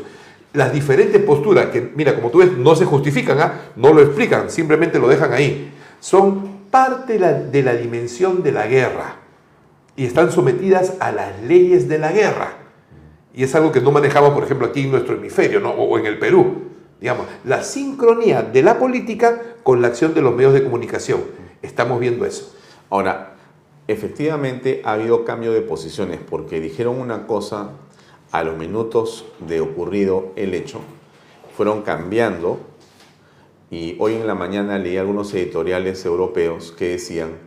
[0.55, 3.61] las diferentes posturas, que mira, como tú ves, no se justifican, ¿ah?
[3.77, 9.17] no lo explican, simplemente lo dejan ahí, son parte de la dimensión de la guerra
[9.97, 12.57] y están sometidas a las leyes de la guerra.
[13.35, 15.71] Y es algo que no manejamos, por ejemplo, aquí en nuestro hemisferio ¿no?
[15.71, 16.65] o en el Perú.
[17.01, 21.21] Digamos, la sincronía de la política con la acción de los medios de comunicación.
[21.63, 22.55] Estamos viendo eso.
[22.91, 23.35] Ahora,
[23.89, 27.71] efectivamente ha habido cambio de posiciones porque dijeron una cosa
[28.35, 30.81] a los minutos de ocurrido el hecho,
[31.57, 32.59] fueron cambiando
[33.71, 37.39] y hoy en la mañana leí algunos editoriales europeos que decían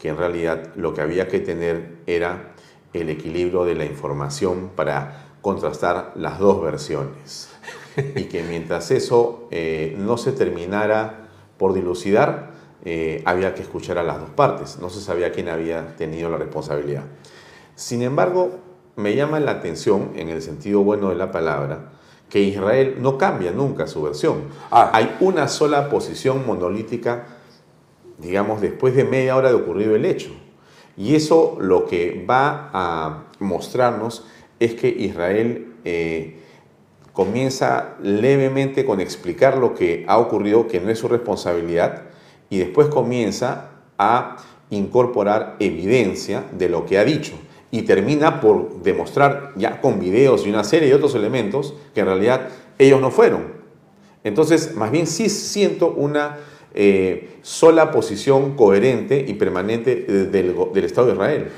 [0.00, 2.54] que en realidad lo que había que tener era
[2.92, 7.48] el equilibrio de la información para contrastar las dos versiones
[8.16, 12.50] y que mientras eso eh, no se terminara por dilucidar,
[12.84, 14.80] eh, había que escuchar a las dos partes.
[14.80, 17.04] No se sabía quién había tenido la responsabilidad.
[17.76, 18.58] Sin embargo,
[18.96, 21.92] me llama la atención, en el sentido bueno de la palabra,
[22.28, 24.44] que Israel no cambia nunca su versión.
[24.70, 24.90] Ah.
[24.92, 27.26] Hay una sola posición monolítica,
[28.18, 30.30] digamos, después de media hora de ocurrido el hecho.
[30.96, 34.26] Y eso lo que va a mostrarnos
[34.60, 36.38] es que Israel eh,
[37.12, 42.04] comienza levemente con explicar lo que ha ocurrido, que no es su responsabilidad,
[42.50, 44.36] y después comienza a
[44.70, 47.34] incorporar evidencia de lo que ha dicho
[47.72, 52.06] y termina por demostrar ya con videos y una serie de otros elementos que en
[52.06, 53.44] realidad ellos no fueron.
[54.22, 56.36] Entonces, más bien sí siento una
[56.74, 61.48] eh, sola posición coherente y permanente del, Estado de Israel.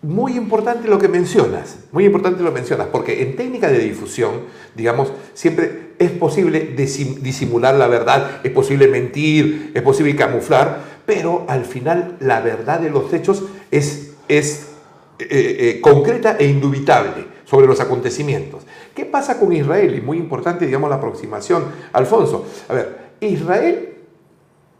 [0.00, 4.42] Muy importante lo que mencionas, muy importante lo mencionas, porque en técnica de difusión,
[4.76, 11.64] digamos, siempre es posible disimular la verdad, es posible mentir, es posible camuflar, pero al
[11.64, 14.14] final la verdad de los hechos es
[15.18, 18.64] eh, eh, concreta e indubitable sobre los acontecimientos.
[18.94, 19.94] ¿Qué pasa con Israel?
[19.94, 21.64] Y muy importante, digamos, la aproximación.
[21.92, 23.94] Alfonso, a ver, Israel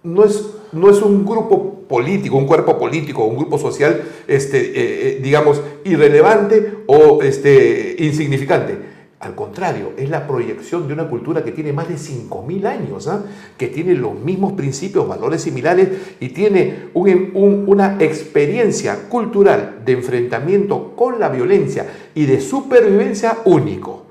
[0.03, 4.73] no es, no es un grupo político, un cuerpo político, un grupo social, este,
[5.17, 8.84] eh, digamos, irrelevante o este, insignificante
[9.25, 13.25] al contrario, es la proyección de una cultura que tiene más de 5.000 años, ¿ah?
[13.57, 15.89] que tiene los mismos principios, valores similares
[16.21, 24.03] y tiene una experiencia cultural de enfrentamiento con la violencia y de supervivencia único.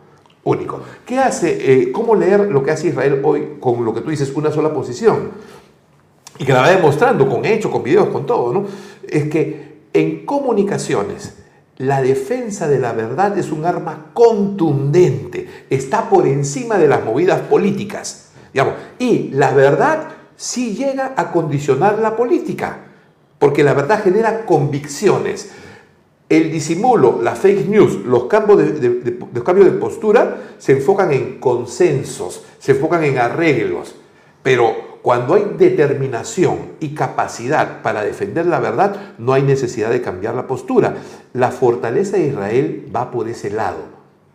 [0.46, 0.82] Único.
[1.06, 1.72] ¿Qué hace?
[1.72, 4.74] Eh, ¿Cómo leer lo que hace Israel hoy con lo que tú dices, una sola
[4.74, 5.30] posición?
[6.38, 8.66] Y que la va demostrando con hechos, con videos, con todo, ¿no?
[9.08, 11.43] Es que en comunicaciones,
[11.78, 17.42] la defensa de la verdad es un arma contundente, está por encima de las movidas
[17.42, 18.32] políticas.
[18.54, 22.78] Digamos, y la verdad sí llega a condicionar la política,
[23.40, 25.52] porque la verdad genera convicciones.
[26.30, 31.40] El disimulo, la fake news, los cambios de, los cambios de postura se enfocan en
[31.40, 33.96] consensos, se enfocan en arreglos,
[34.42, 40.34] pero cuando hay determinación y capacidad para defender la verdad, no hay necesidad de cambiar
[40.34, 40.96] la postura.
[41.34, 43.80] La fortaleza de Israel va por ese lado,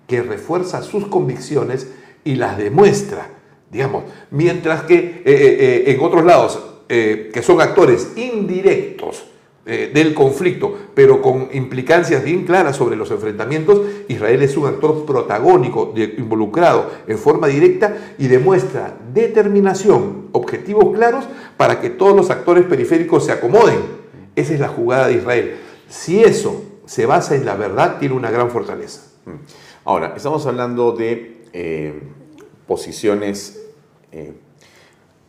[0.06, 1.88] que refuerza sus convicciones
[2.22, 3.30] y las demuestra,
[3.70, 9.24] digamos, mientras que eh, eh, eh, en otros lados, que son actores indirectos,
[9.70, 15.04] eh, del conflicto, pero con implicancias bien claras sobre los enfrentamientos, Israel es un actor
[15.04, 21.26] protagónico, involucrado en forma directa y demuestra determinación, objetivos claros
[21.58, 23.78] para que todos los actores periféricos se acomoden.
[24.36, 25.56] Esa es la jugada de Israel.
[25.86, 29.02] Si eso se basa en la verdad, tiene una gran fortaleza.
[29.26, 29.32] Mm.
[29.84, 31.92] Ahora, estamos hablando de eh,
[32.66, 33.66] posiciones
[34.12, 34.32] eh,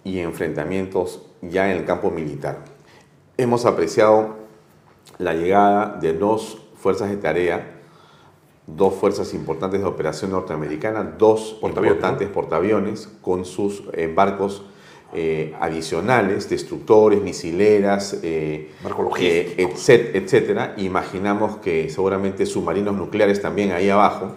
[0.06, 2.69] y enfrentamientos ya en el campo militar
[3.40, 4.36] hemos apreciado
[5.18, 7.80] la llegada de dos fuerzas de tarea,
[8.68, 14.64] dos fuerzas importantes de operación norteamericana, dos importantes portaaviones con sus eh, barcos
[15.14, 18.72] eh, adicionales, destructores, misileras, eh,
[19.58, 20.76] etcétera.
[20.78, 24.36] Imaginamos que seguramente submarinos nucleares también ahí abajo.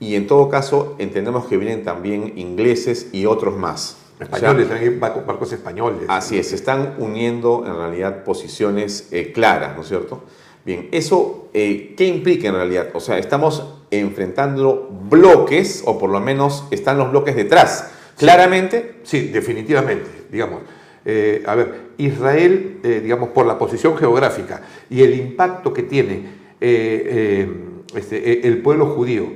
[0.00, 3.97] Y en todo caso, entendemos que vienen también ingleses y otros más.
[4.20, 6.02] Españoles, también barcos españoles.
[6.08, 10.24] Así es, se están uniendo en realidad posiciones eh, claras, ¿no es cierto?
[10.64, 12.88] Bien, ¿eso eh, qué implica en realidad?
[12.94, 17.92] O sea, estamos enfrentando bloques, o por lo menos están los bloques detrás.
[18.16, 18.96] ¿Claramente?
[19.04, 20.62] Sí, definitivamente, digamos.
[21.04, 28.46] Eh, a ver, Israel, digamos, por la posición geográfica y el impacto que tiene este,
[28.46, 29.26] el pueblo judío,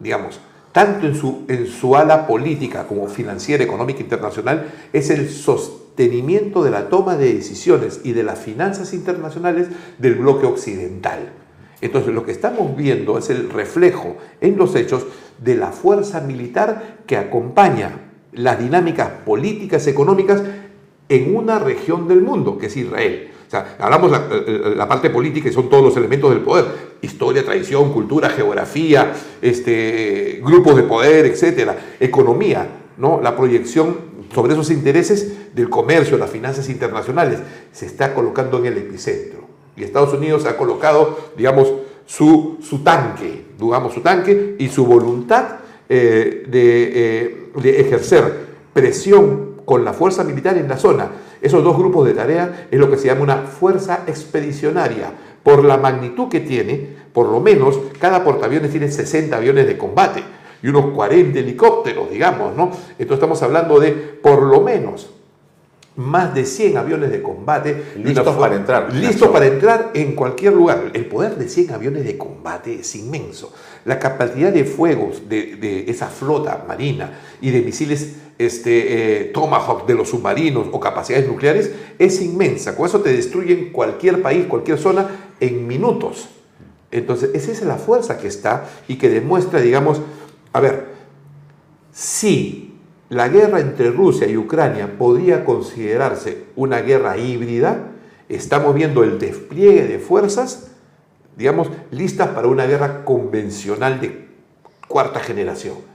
[0.00, 0.40] digamos,
[0.72, 6.70] tanto en su, en su ala política como financiera, económica internacional, es el sostenimiento de
[6.70, 9.68] la toma de decisiones y de las finanzas internacionales
[9.98, 11.32] del bloque occidental.
[11.82, 15.04] Entonces lo que estamos viendo es el reflejo en los hechos
[15.38, 17.98] de la fuerza militar que acompaña
[18.32, 20.42] las dinámicas políticas, económicas
[21.08, 23.31] en una región del mundo, que es Israel.
[23.52, 24.26] Sea, hablamos la,
[24.74, 26.64] la parte política y son todos los elementos del poder,
[27.02, 33.20] historia, tradición, cultura, geografía, este, grupos de poder, etcétera, economía, ¿no?
[33.20, 33.94] la proyección
[34.34, 37.40] sobre esos intereses del comercio, las finanzas internacionales,
[37.72, 39.40] se está colocando en el epicentro.
[39.76, 41.70] Y Estados Unidos ha colocado, digamos,
[42.06, 45.56] su, su tanque, digamos, su tanque y su voluntad
[45.90, 51.10] eh, de, eh, de ejercer presión con la fuerza militar en la zona.
[51.42, 55.12] Esos dos grupos de tarea es lo que se llama una fuerza expedicionaria.
[55.42, 60.22] Por la magnitud que tiene, por lo menos cada portaaviones tiene 60 aviones de combate
[60.62, 62.70] y unos 40 helicópteros, digamos, ¿no?
[62.90, 65.10] Entonces estamos hablando de por lo menos
[65.96, 67.82] más de 100 aviones de combate.
[67.96, 68.94] Listos para entrar.
[68.94, 70.90] Listos para entrar en cualquier lugar.
[70.94, 73.52] El poder de 100 aviones de combate es inmenso.
[73.84, 78.16] La capacidad de fuegos de, de esa flota marina y de misiles
[78.46, 82.76] este, eh, Tomahawk de los submarinos o capacidades nucleares es inmensa.
[82.76, 86.28] Con eso te destruyen cualquier país, cualquier zona en minutos.
[86.90, 90.00] Entonces, esa es la fuerza que está y que demuestra, digamos,
[90.52, 90.88] a ver,
[91.92, 92.74] si
[93.08, 97.92] la guerra entre Rusia y Ucrania podría considerarse una guerra híbrida,
[98.28, 100.70] estamos viendo el despliegue de fuerzas,
[101.36, 104.28] digamos, listas para una guerra convencional de
[104.88, 105.91] cuarta generación.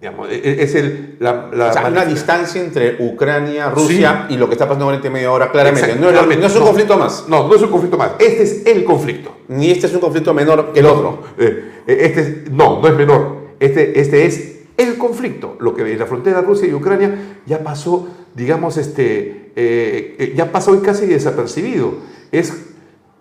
[0.00, 4.34] Digamos, e, e, es el, la, la O sea, una distancia entre Ucrania, Rusia Sí.
[4.34, 5.94] y lo que está pasando en Oriente Medio ahora, claramente.
[5.96, 7.26] No, es- no un conflicto más.
[7.28, 8.12] No, no es un conflicto más.
[8.18, 9.36] Este es el conflicto.
[9.48, 11.22] Ni este es un conflicto menor que el otro.
[11.38, 13.36] Eh, eh, Este es- no, no es menor.
[13.60, 15.56] Este, este es el conflicto.
[15.60, 20.70] Lo que en la frontera Rusia y Ucrania ya pasó, digamos, este, eh, ya pasó
[20.70, 21.92] hoy casi desapercibido.
[22.32, 22.54] Es,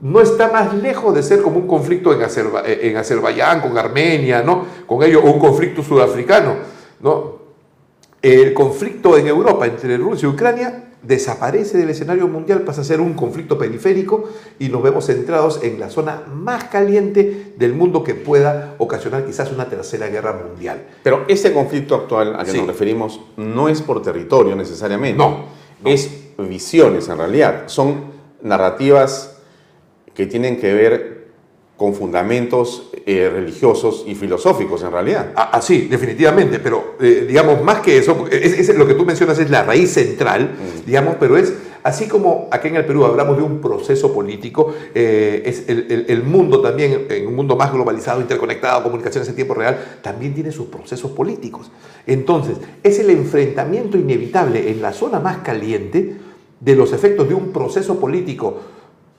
[0.02, 3.78] no está más lejos de ser como un conflicto en, Azerba- eh, en Azerbaiyán, con
[3.78, 4.66] Armenia, ¿no?
[4.86, 6.56] Con ello, un conflicto sudafricano,
[7.02, 7.39] ¿no?
[8.22, 13.00] El conflicto en Europa entre Rusia y Ucrania desaparece del escenario mundial, pasa a ser
[13.00, 14.26] un conflicto periférico
[14.60, 19.50] y nos vemos centrados en la zona más caliente del mundo que pueda ocasionar quizás
[19.54, 20.84] una tercera guerra mundial.
[21.02, 22.58] Pero este conflicto actual al que Sí.
[22.58, 25.18] nos referimos no es por territorio necesariamente.
[25.18, 25.30] No,
[25.82, 25.89] no.
[25.89, 27.64] Es visiones en realidad.
[27.68, 29.39] Son narrativas
[30.20, 31.30] que tienen que ver
[31.78, 35.32] con fundamentos eh, religiosos y filosóficos en realidad.
[35.34, 39.05] Ah, ah, sí, definitivamente, pero eh, digamos más que eso, es, es- lo que tú
[39.05, 41.53] mencionas es la raíz central, digamos, pero es
[41.84, 46.05] así como aquí en el Perú hablamos de un proceso político, eh, es el, el-
[46.09, 50.51] el mundo también, en un mundo más globalizado, interconectado, comunicaciones en tiempo real, también tiene
[50.51, 51.72] sus procesos políticos.
[52.05, 56.17] Entonces, es el enfrentamiento inevitable en la zona más caliente
[56.59, 58.57] de los efectos de un proceso político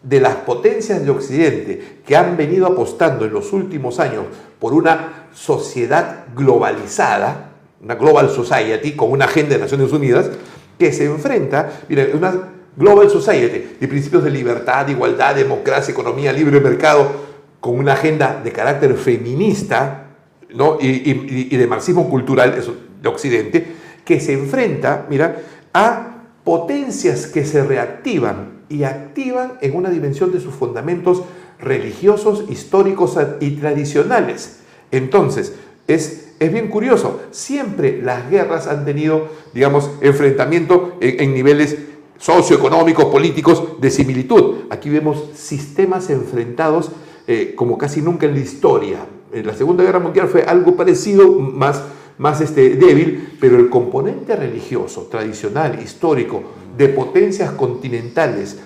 [0.03, 4.25] de las potencias de Occidente que han venido apostando en los últimos años
[4.59, 10.31] por una sociedad globalizada, una global society con una agenda de Naciones Unidas,
[10.79, 12.33] que se enfrenta, mira, una
[12.77, 17.31] global society de principios de libertad, igualdad, democracia, economía, libre mercado,
[17.61, 20.07] con una agenda de carácter feminista
[20.55, 20.79] ¿no?
[20.81, 22.59] y, de marxismo cultural
[23.03, 23.67] de Occidente,
[24.05, 25.37] que se enfrenta, mira,
[25.75, 31.25] a potencias que se reactivan y activan en una dimensión de sus fundamentos
[31.59, 34.61] religiosos, históricos y tradicionales.
[34.91, 35.55] Entonces,
[35.87, 41.77] es, es bien curioso, siempre las guerras han tenido, digamos, enfrentamiento en, niveles
[42.17, 44.61] socioeconómicos, políticos, de similitud.
[44.71, 46.93] Aquí vemos sistemas enfrentados
[47.27, 48.99] eh, como casi nunca en la historia.
[49.33, 51.83] En la Segunda Guerra Mundial fue algo parecido, más,
[52.21, 56.43] más este, débil, pero el componente religioso, tradicional, histórico,
[56.77, 58.59] de potencias continentales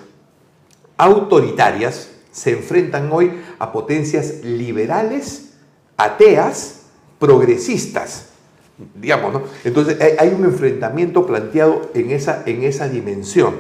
[0.97, 3.31] autoritarias, se enfrentan hoy
[3.61, 5.53] a potencias liberales,
[5.97, 6.87] ateas,
[7.21, 8.31] progresistas,
[9.01, 9.43] digamos, ¿no?
[9.63, 13.55] Entonces hay, un enfrentamiento planteado en esa, en esa dimensión,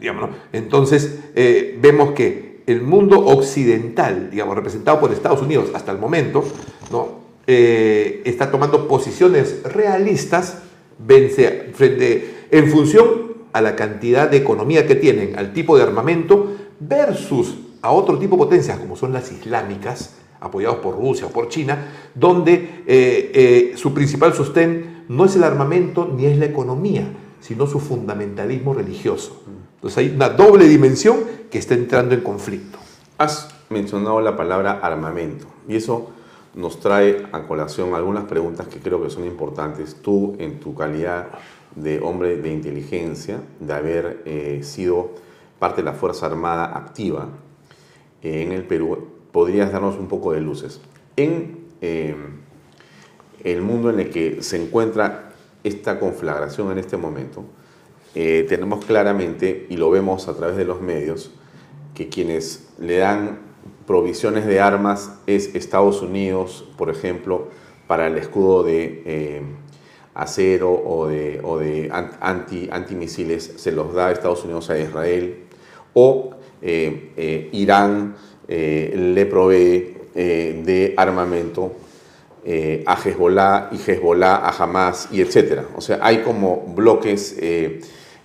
[0.00, 0.36] digamos, ¿no?
[0.52, 6.42] Entonces eh, vemos que el mundo occidental, digamos, representado por Estados Unidos hasta el momento,
[6.90, 7.25] ¿no?
[7.46, 10.62] Eh, está tomando posiciones realistas
[11.74, 17.54] frente, en función a la cantidad de economía que tienen, al tipo de armamento, versus
[17.82, 21.86] a otro tipo de potencias, como son las islámicas, apoyados por Rusia o por China,
[22.14, 27.08] donde eh, eh, su principal sostén no es el armamento ni es la economía,
[27.40, 29.42] sino su fundamentalismo religioso.
[29.76, 31.20] Entonces hay una doble dimensión
[31.50, 32.78] que está entrando en conflicto.
[33.18, 36.10] Has mencionado la palabra armamento y eso
[36.56, 39.96] nos trae a colación algunas preguntas que creo que son importantes.
[40.02, 41.28] Tú, en tu calidad
[41.74, 45.10] de hombre de inteligencia, de haber eh, sido
[45.58, 47.28] parte de la Fuerza Armada activa
[48.22, 50.80] eh, en el Perú, podrías darnos un poco de luces.
[51.16, 52.16] En eh,
[53.44, 55.32] el mundo en el que se encuentra
[55.62, 57.44] esta conflagración en este momento,
[58.14, 61.32] tenemos claramente, y lo vemos a través de los medios,
[61.94, 63.45] que quienes le dan
[63.86, 67.48] provisiones de armas es Estados Unidos, por ejemplo,
[67.86, 69.44] para el escudo de
[70.16, 75.44] acero o de, anti, antimisiles se los da Estados Unidos a Israel,
[75.92, 76.30] o
[76.62, 78.16] eh, eh, Irán
[78.48, 81.72] eh, le provee de armamento
[82.86, 85.64] a Hezbollah y Hezbollah a Hamas y etc.
[85.76, 87.36] O sea, hay como bloques,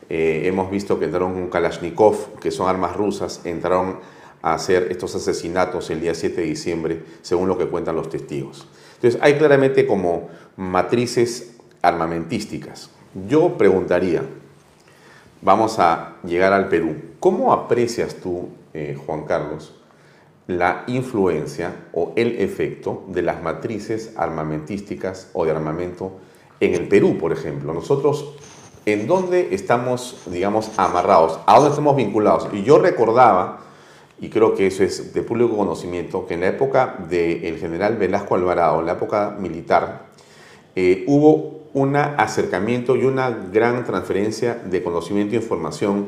[0.07, 3.97] hemos visto que entraron con Kalashnikov, que son armas rusas, entraron
[4.41, 8.67] a hacer estos asesinatos el día 7 de diciembre, según lo que cuentan los testigos.
[8.95, 12.89] Entonces, hay claramente como matrices armamentísticas.
[13.27, 14.23] Yo preguntaría,
[15.41, 19.75] vamos a llegar al Perú, ¿cómo aprecias tú, eh, Juan Carlos,
[20.47, 26.19] la influencia o el efecto de las matrices armamentísticas o de armamento
[26.59, 27.73] en el Perú, por ejemplo?
[27.73, 28.35] Nosotros,
[28.85, 31.39] ¿en dónde estamos, digamos, amarrados?
[31.45, 32.47] ¿A dónde estamos vinculados?
[32.53, 33.61] Y yo recordaba,
[34.21, 38.35] y creo que eso es de público conocimiento, que en la época del general Velasco
[38.35, 40.11] Alvarado, en la época militar,
[40.75, 46.07] eh, hubo un acercamiento y una gran transferencia de conocimiento información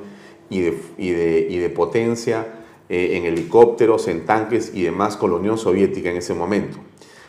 [0.49, 2.45] y de, y de, potencia
[2.87, 6.77] eh, en helicópteros, en tanques y demás con la Unión Soviética en ese momento.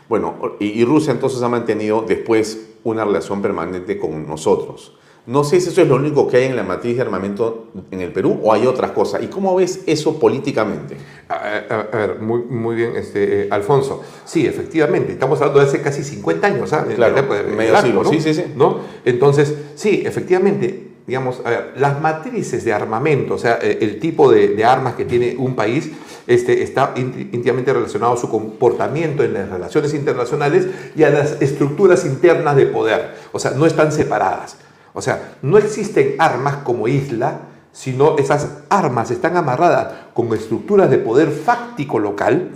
[0.07, 4.95] Bueno, y, Rusia entonces ha mantenido después una relación permanente con nosotros.
[5.27, 8.01] No sé si eso es lo único que hay en la matriz de armamento en
[8.01, 9.23] el Perú o hay otras cosas.
[9.23, 10.97] ¿Y cómo ves eso políticamente?
[11.27, 14.03] A, ver, muy, muy bien, este, eh, Alfonso.
[14.23, 16.93] Sí, efectivamente, estamos hablando de hace casi 50 años, ¿sabes?
[16.93, 16.95] ¿ah?
[16.95, 17.23] Claro,
[17.57, 18.09] medio siglo, ¿no?
[18.11, 18.43] sí, sí, sí.
[18.55, 18.81] ¿no?
[19.03, 24.31] Entonces, sí, efectivamente, digamos, a ver, las matrices de armamento, o sea, eh, el tipo
[24.31, 25.89] de, armas que tiene un país,
[26.27, 32.05] este, está íntimamente relacionado a su comportamiento en las relaciones internacionales y a las estructuras
[32.05, 33.15] internas de poder.
[33.31, 34.57] O sea, no están separadas.
[34.95, 37.41] O sea, no existen armas como isla,
[37.71, 42.51] sino esas armas están amarradas con estructuras de poder fáctico local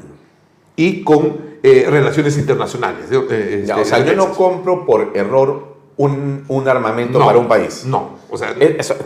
[0.77, 3.07] y con eh, relaciones internacionales.
[3.11, 7.83] Eh, este, o sea, yo no compro por error un, armamento para un país.
[7.85, 8.55] No, o sea,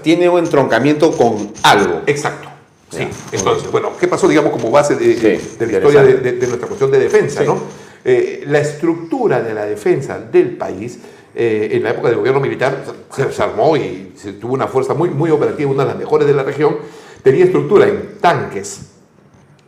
[0.03, 2.01] tiene un entroncamiento con algo.
[2.05, 2.49] Exacto.
[2.91, 3.07] Sí.
[3.31, 7.43] Entonces, bueno, ¿qué pasó, digamos, como base de, la historia de, nuestra cuestión de defensa?
[7.43, 7.57] ¿no?
[8.05, 10.99] Eh, la estructura de la defensa del país
[11.35, 15.09] eh, en la época del gobierno militar se, armó y se tuvo una fuerza muy,
[15.09, 16.77] muy operativa, una de las mejores de la región.
[17.23, 18.91] Tenía estructura en tanques,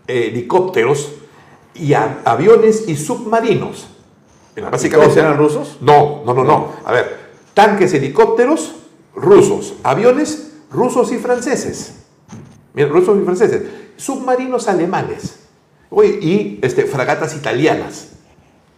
[0.07, 1.13] helicópteros
[1.73, 3.87] y aviones y submarinos.
[4.71, 5.77] ¿Básicamente eran rusos?
[5.81, 6.73] No, no, no, no.
[6.85, 7.17] A ver,
[7.53, 8.75] tanques, helicópteros
[9.15, 11.95] rusos, aviones rusos y franceses.
[12.73, 13.63] Mira, rusos y franceses.
[13.97, 15.39] Submarinos alemanes.
[16.21, 18.09] y este, fragatas italianas.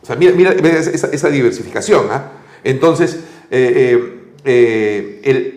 [0.03, 2.07] O sea, mira, mira esa, esa diversificación.
[2.11, 2.31] ¿ah?
[2.63, 5.53] Entonces, eh, eh, eh,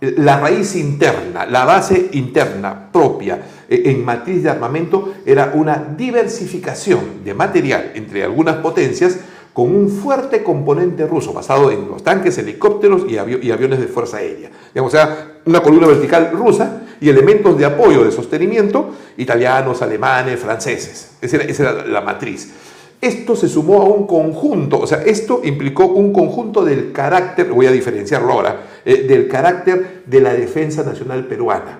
[0.00, 7.34] la raíz interna, la base interna propia en matriz de armamento era una diversificación de
[7.34, 9.18] material entre algunas potencias
[9.58, 14.50] con un fuerte componente ruso basado en los tanques, helicópteros y, aviones de fuerza aérea.
[14.72, 20.38] Digamos, o sea, una columna vertical rusa y elementos de apoyo, de sostenimiento, italianos, alemanes,
[20.38, 21.16] franceses.
[21.20, 22.52] Esa era la matriz.
[23.00, 27.66] Esto se sumó a un conjunto, o sea, esto implicó un conjunto del carácter, voy
[27.66, 31.78] a diferenciarlo ahora, eh, del carácter de la defensa nacional peruana.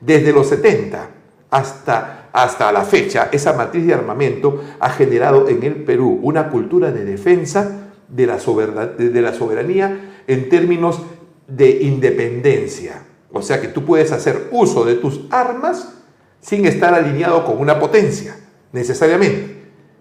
[0.00, 1.08] Desde los 70
[1.50, 6.90] hasta, hasta la fecha, esa matriz de armamento ha generado en el Perú una cultura
[6.90, 11.00] de defensa de la, de la soberanía en términos
[11.46, 13.02] de independencia.
[13.32, 15.92] O sea que tú puedes hacer uso de tus armas
[16.40, 18.36] sin estar alineado con una potencia,
[18.72, 19.55] necesariamente.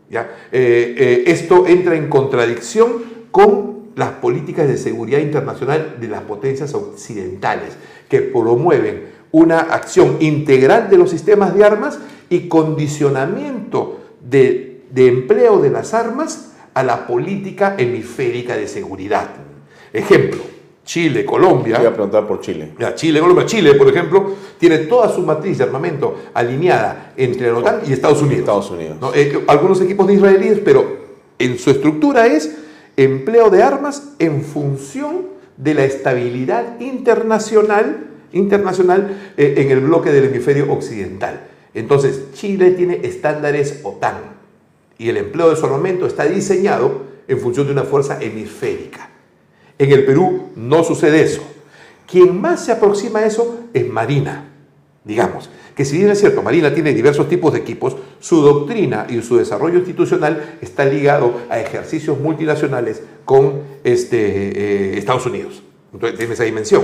[0.09, 6.73] Eh, eh, esto entra en contradicción con las políticas de seguridad internacional de las potencias
[6.73, 7.75] occidentales,
[8.09, 11.99] que promueven una acción integral de los sistemas de armas
[12.29, 19.29] y condicionamiento de, empleo de las armas a la política hemisférica de seguridad.
[19.93, 20.41] Ejemplo,
[20.85, 21.79] Chile, Colombia.
[21.79, 22.73] Voy a preguntar por Chile.
[22.93, 23.45] Chile, Colombia.
[23.45, 28.21] Chile, por ejemplo, tiene toda su matriz de armamento alineada entre la OTAN y Estados
[28.21, 28.39] Unidos.
[28.39, 28.97] Estados Unidos.
[29.15, 30.85] Eh, algunos equipos de israelíes, pero
[31.39, 32.55] en su estructura es
[32.95, 35.25] empleo de armas en función
[35.57, 41.47] de la estabilidad internacional, internacional eh, en el bloque del hemisferio occidental.
[41.73, 44.35] Entonces, Chile tiene estándares OTAN
[44.99, 49.09] y el empleo de su armamento está diseñado en función de una fuerza hemisférica.
[49.77, 51.41] En el Perú no sucede eso.
[52.09, 54.49] Quien más se aproxima a eso es Marina,
[55.03, 55.49] digamos.
[55.75, 59.37] Que si bien es cierto, Marina tiene diversos tipos de equipos, su doctrina y su
[59.37, 65.63] desarrollo institucional está ligado a ejercicios multinacionales con este, eh, Estados Unidos.
[65.91, 66.83] Entonces tiene esa dimensión.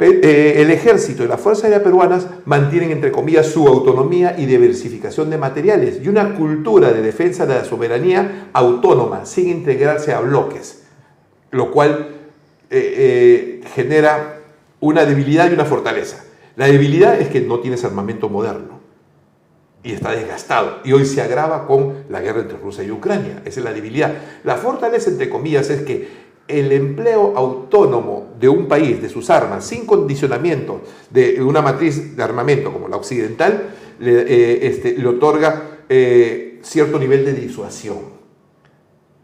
[0.00, 5.30] Eh, el ejército y las fuerzas aéreas peruanas mantienen, entre comillas, su autonomía y diversificación
[5.30, 10.83] de materiales y una cultura de defensa de la soberanía autónoma, sin integrarse a bloques,
[11.54, 12.08] lo cual
[12.68, 14.40] eh, eh, genera
[14.80, 16.24] una debilidad y una fortaleza.
[16.56, 18.80] La debilidad es que no tienes armamento moderno
[19.84, 20.80] y está desgastado.
[20.84, 23.42] Y hoy se agrava con la guerra entre Rusia y Ucrania.
[23.44, 24.14] Esa es la debilidad.
[24.42, 29.64] La fortaleza, entre comillas, es que el empleo autónomo de un país, de sus armas,
[29.64, 35.70] sin condicionamiento de una matriz de armamento como la occidental, le, eh, este, otorga
[36.62, 37.98] cierto nivel de disuasión.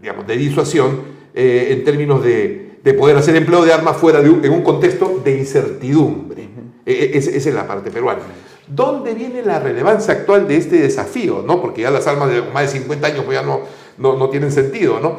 [0.01, 4.31] Digamos, de disuasión eh, en términos de, de poder hacer empleo de armas fuera de
[4.31, 6.49] un, en un contexto de incertidumbre.
[6.87, 8.21] Eh, esa esa es la parte peruana.
[8.67, 11.43] ¿Dónde viene la relevancia actual de este desafío?
[11.47, 11.61] ¿no?
[11.61, 13.61] Porque ya las armas de más de 50 años pues ya no,
[13.99, 15.01] no, no tienen sentido.
[15.01, 15.17] ¿no?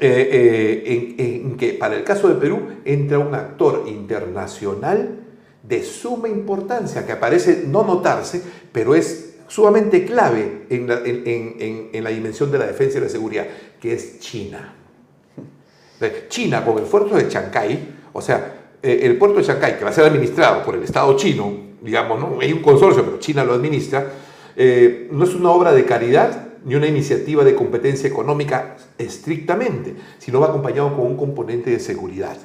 [0.00, 5.18] Eh, eh, en, en que para el caso de Perú entra un actor internacional
[5.62, 8.40] de suma importancia que parece no notarse,
[8.72, 13.08] pero es sumamente clave en la, en- en la dimensión de la defensa y la
[13.08, 13.46] seguridad,
[13.80, 14.74] que es China.
[16.28, 19.90] China, con el puerto de Chancay, o sea, eh, el puerto de Chancay, que va
[19.90, 22.38] a ser administrado por el Estado chino, digamos, ¿no?
[22.40, 24.06] hay un consorcio, pero China lo administra,
[24.56, 30.40] eh, no es una obra de caridad ni una iniciativa de competencia económica estrictamente, sino
[30.40, 32.36] va acompañado con un componente de seguridad.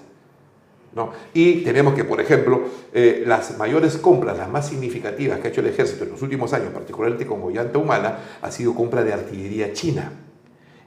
[0.95, 1.11] ¿no?
[1.33, 2.61] Y tenemos que, por ejemplo,
[2.93, 6.53] eh, las mayores compras, las más significativas que ha hecho el ejército en los últimos
[6.53, 10.11] años, particularmente con Ollanta Humana, ha sido compra de artillería china.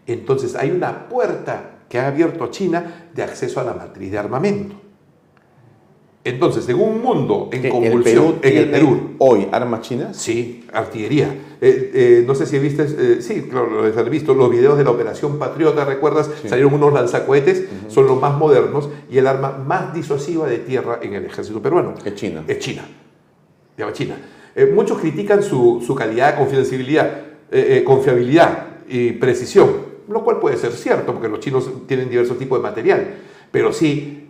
[0.06, 4.76] Entonces hay una puerta que ha abierto China de acceso a la matriz de armamento.
[6.26, 10.16] Entonces, en un mundo en ¿Que convulsión, en el Perú, hoy armas chinas?
[10.16, 11.28] Sí, artillería.
[11.60, 14.82] Eh, eh, no sé si viste, eh, sí, claro, lo has visto, los videos de
[14.82, 16.28] la Operación Patriota, ¿recuerdas?
[16.42, 16.48] Sí.
[16.48, 21.14] Salieron unos lanzacohetes, son los más modernos y el arma más disuasiva de tierra en
[21.14, 21.94] el ejército peruano.
[22.04, 22.42] Es China.
[22.48, 22.82] Es China.
[23.78, 24.16] Llama China.
[24.74, 27.20] Muchos critican su, su calidad, confidencialidad,
[27.52, 32.58] eh, confiabilidad y precisión, lo cual puede ser cierto, porque los chinos tienen diversos tipos
[32.58, 33.14] de material,
[33.50, 34.28] pero sí,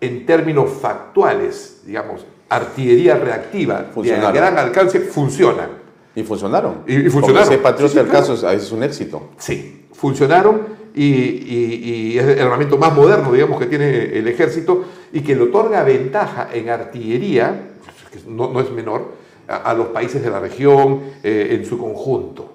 [0.00, 5.70] en términos factuales, digamos, artillería reactiva de gran alcance, funcionan.
[6.14, 6.82] Y funcionaron.
[6.86, 7.44] Y- y funcionaron.
[7.48, 8.26] Porque ese patriota Sí, sí, del claro.
[8.26, 9.30] caso es, es un éxito.
[9.38, 10.60] Sí, funcionaron
[10.94, 11.80] y, y-
[12.14, 15.82] y es el armamento más moderno, digamos, que tiene el ejército y que le otorga
[15.84, 17.70] ventaja en artillería,
[18.12, 19.12] que no, no es menor,
[19.48, 22.52] a, a los países de la región eh, en su conjunto,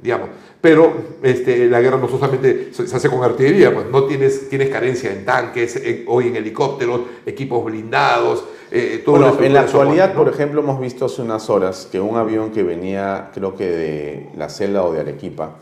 [0.00, 0.28] digamos.
[0.60, 0.92] Pero
[1.22, 5.24] este, la guerra no solamente se, hace con artillería, pues no tienes, tienes carencia en
[5.24, 10.24] tanques, en- hoy en helicópteros, equipos blindados, eh, toda Bueno, en la actualidad, ¿no?
[10.24, 14.28] por ejemplo, hemos visto hace unas horas que un avión que venía, creo que de
[14.36, 15.52] la celda o de Arequipa,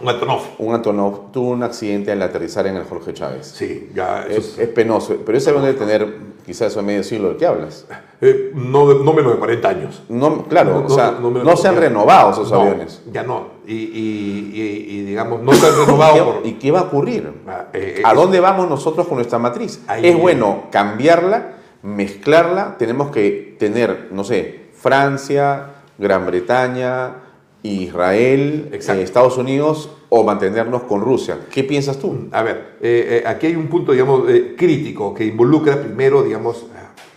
[0.00, 0.40] Un Antonov.
[0.58, 3.46] un Antonov, tuvo un accidente al aterrizar en el Jorge Chávez.
[3.46, 7.28] Sí, ya eso Es, es penoso, pero ese avión debe tener quizás eso medio siglo
[7.28, 7.86] del que hablas.
[8.20, 10.02] eh, no, no menos de 40 años.
[10.08, 13.02] No, claro, No, o sea, no, se han renovado esos aviones.
[13.12, 13.54] Ya no.
[13.66, 16.46] Y, y- y- y, digamos, no se han ¿Y renovado qué, por.
[16.46, 17.32] y qué va a ocurrir?
[17.46, 19.80] Ah, eh, ¿A es- dónde vamos nosotros con nuestra matriz?
[19.86, 27.16] Ahí es bueno cambiarla, mezclarla, tenemos que tener, no sé, Francia, Gran Bretaña,
[27.62, 31.38] Israel, eh, Estados Unidos o mantenernos con Rusia.
[31.50, 32.28] ¿Qué piensas tú?
[32.30, 36.66] A ver, eh, eh, aquí hay un punto, digamos, eh, crítico que involucra primero, digamos.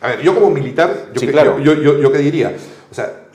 [0.02, 1.60] A ver, yo como militar, yo, Sí, que- claro.
[1.60, 2.56] yo, yo, yo qué diría.
[2.90, 3.28] O sea,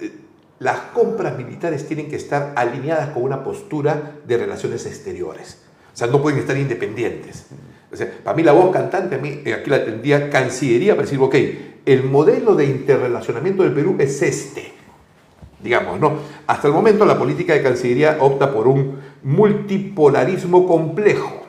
[0.59, 5.59] las compras militares tienen que estar alineadas con una postura de relaciones exteriores.
[5.95, 7.47] O sea, no pueden estar independientes.
[7.93, 11.21] O sea, para mí la voz cantante, a mí, aquí la tendría Cancillería para decir,
[11.21, 11.37] ok,
[11.87, 14.73] el modelo de interrelacionamiento del Perú es este.
[15.63, 16.15] Digamos, ¿no?
[16.49, 21.43] Hasta el momento la política de Cancillería opta por un multipolarismo complejo.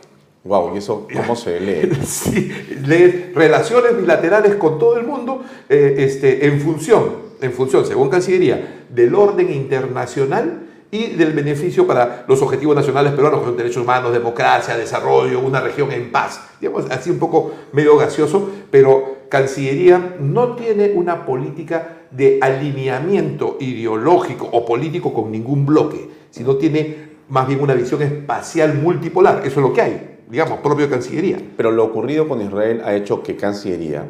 [0.43, 1.89] Wow, ¿y eso cómo se lee?
[2.05, 2.51] Sí,
[2.85, 7.03] lees relaciones bilaterales con todo el mundo eh, este, en función,
[7.41, 13.43] en función, según Cancillería, del orden internacional y del beneficio para los objetivos nacionales peruanos,
[13.43, 16.41] son derechos humanos, democracia, desarrollo, una región en paz.
[16.59, 24.47] Digamos, así un poco medio gaseoso, pero Cancillería no tiene una política de alineamiento ideológico
[24.51, 29.39] o político con ningún bloque, sino tiene más bien una visión espacial multipolar.
[29.45, 31.37] Eso es lo que hay, digamos, propio de Cancillería.
[31.57, 34.03] Pero lo ocurrido con Israel ha hecho que Cancillería,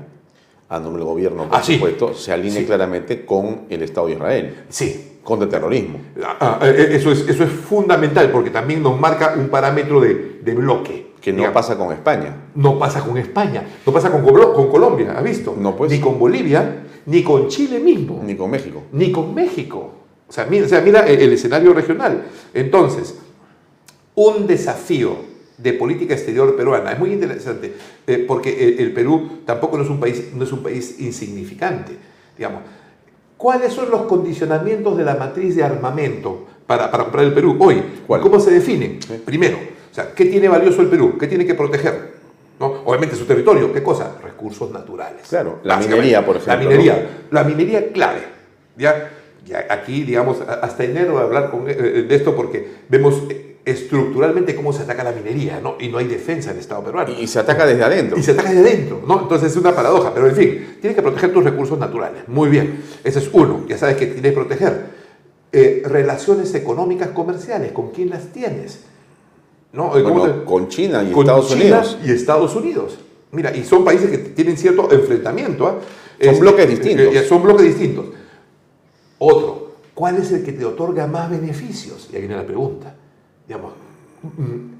[0.69, 1.76] a nombre del gobierno, por Ah, sí.
[1.76, 2.65] supuesto, se alinee Sí.
[2.65, 5.99] claramente con el Estado de Israel, Sí, contra el terrorismo.
[6.23, 10.40] Ah, ah, eh, eso, es, eso es fundamental porque también nos marca un parámetro de,
[10.44, 11.14] de bloque.
[11.22, 12.35] Que no Digamos, pasa con España.
[12.56, 15.56] No pasa con España, no pasa con, con Colombia, ¿has visto?
[15.57, 15.90] No, pues.
[15.90, 18.22] Ni con Bolivia, ni con Chile mismo.
[18.26, 18.84] Ni con México.
[18.91, 19.91] ni con México.
[20.34, 22.23] O sea, mira, o sea, mira el, el escenario regional.
[22.55, 23.14] Entonces,
[24.15, 25.15] un desafío
[25.60, 27.72] de política exterior peruana es muy interesante
[28.07, 31.95] eh, porque el, el Perú tampoco no es un país, no es un país insignificante.
[32.35, 32.61] Digamos,
[33.38, 37.84] ¿cuáles son los condicionamientos de la matriz de armamento para, para comprar el Perú hoy?
[38.07, 38.22] ¿Cuál?
[38.22, 38.97] ¿Cómo se definen?
[39.23, 39.57] Primero,
[39.91, 41.15] o sea, ¿qué tiene valioso el Perú?
[41.19, 42.14] ¿Qué tiene que proteger?
[42.60, 42.81] ¿No?
[42.85, 44.15] Obviamente su territorio, ¿qué cosa?
[44.19, 45.27] Recursos naturales.
[45.30, 48.34] Claro, la minería, por ejemplo, La minería, la minería clave.
[48.76, 49.11] ¿ya?
[49.70, 54.72] Aquí, digamos, hasta enero a hablar con, eh, de esto porque vemos eh, estructuralmente cómo
[54.74, 55.76] se ataca la minería, ¿no?
[55.80, 57.14] Y no hay defensa del Estado peruano.
[57.20, 58.18] Y, se ataca desde adentro.
[58.18, 59.22] Y se ataca de adentro, ¿no?
[59.22, 62.24] Entonces es una paradoja, pero en fin, tienes que proteger tus recursos naturales.
[62.28, 64.86] Muy bien, ese es uno, ya sabes que tienes que proteger.
[65.52, 68.80] Eh, relaciones económicas comerciales, ¿con quién las tienes?
[69.72, 69.95] ¿No?
[69.98, 71.98] Eh, ¿cómo Bueno, te- con China y con Estados China Unidos.
[72.06, 72.98] Y Estados Unidos.
[73.32, 75.68] Mira, y son países que tienen cierto enfrentamiento.
[75.68, 75.76] ¿ah?
[76.24, 77.15] Son Es- bloques distintos.
[77.15, 78.06] eh, son bloques distintos.
[79.19, 82.10] Otro, ¿cuál es el que te otorga más beneficios?
[82.11, 82.95] Y ahí viene la pregunta.
[83.48, 83.73] Digamos,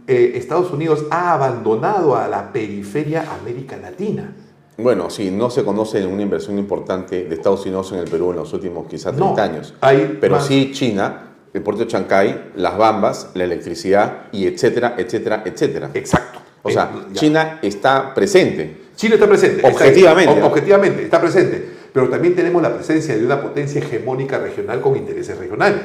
[0.08, 4.34] eh, Estados Unidos ha abandonado a la periferia América Latina.
[4.78, 8.38] Bueno, sí, no se conoce una inversión importante de Estados Unidos en el Perú en
[8.38, 9.74] los últimos quizás 30 No, años.
[9.82, 10.46] hay Pero más.
[10.48, 15.92] sí China, el puerto de Chancay, las bambas, la electricidad y etcétera, etcétera, etcétera.
[15.94, 16.40] Exacto.
[16.64, 17.14] O sea, Eh.
[17.14, 18.82] China está presente.
[18.96, 19.68] Chile está presente.
[19.68, 20.42] Objetivamente.
[20.42, 21.73] ob- objetivamente, está presente.
[21.94, 25.82] Pero también tenemos la presencia de una potencia hegemónica regional con intereses regionales.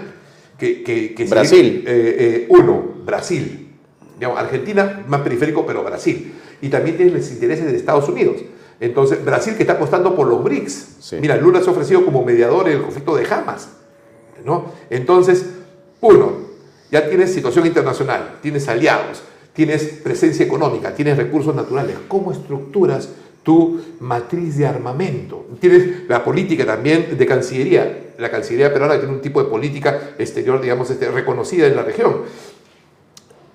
[0.58, 1.84] Que, que- que Brasil.
[1.86, 3.68] eh, eh, uno, Brasil.
[4.18, 6.32] Digamos, Argentina más periférico, pero Brasil.
[6.60, 8.36] Y también tiene los intereses de Estados Unidos.
[8.80, 10.96] Entonces, Brasil que está apostando por los BRICS.
[11.00, 11.16] Sí.
[11.20, 13.68] Mira, Lula se ha ofrecido como mediador en el conflicto de Hamas.
[14.44, 14.72] ¿no?
[14.88, 15.44] Entonces,
[16.00, 16.32] uno,
[16.90, 19.22] ya tienes situación internacional, tienes aliados,
[19.52, 21.96] tienes presencia económica, tienes recursos naturales.
[22.08, 23.08] ¿Cómo estructuras
[23.48, 25.46] tu matriz de armamento?
[25.58, 28.12] Tienes la política también de Cancillería.
[28.18, 32.24] La Cancillería peruana tiene un tipo de política exterior, digamos, este, reconocida en la región.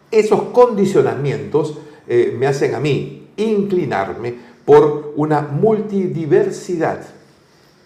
[0.10, 4.34] Esos condicionamientos eh, me hacen a mí inclinarme
[4.66, 7.02] por una multidiversidad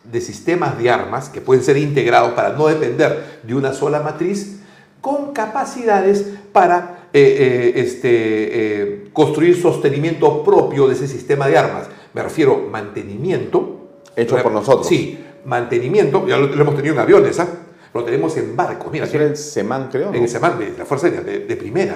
[0.10, 4.62] de sistemas de armas que pueden ser integrados para no depender de una sola matriz,
[5.02, 11.90] con capacidades para eh, eh, este, construir sostenimiento propio de ese sistema de armas.
[12.18, 13.74] Me refiero mantenimiento.
[14.16, 14.88] Hecho por nosotros.
[14.88, 17.48] Sí, mantenimiento, ya lo, lo hemos tenido en aviones, ¿ah?
[17.94, 18.92] lo tenemos en barcos.
[18.92, 20.10] Mira, Eso era el SEMAN, creo.
[20.14, 21.96] en el SEMAN, de la Fuerza Aérea, de, de primera,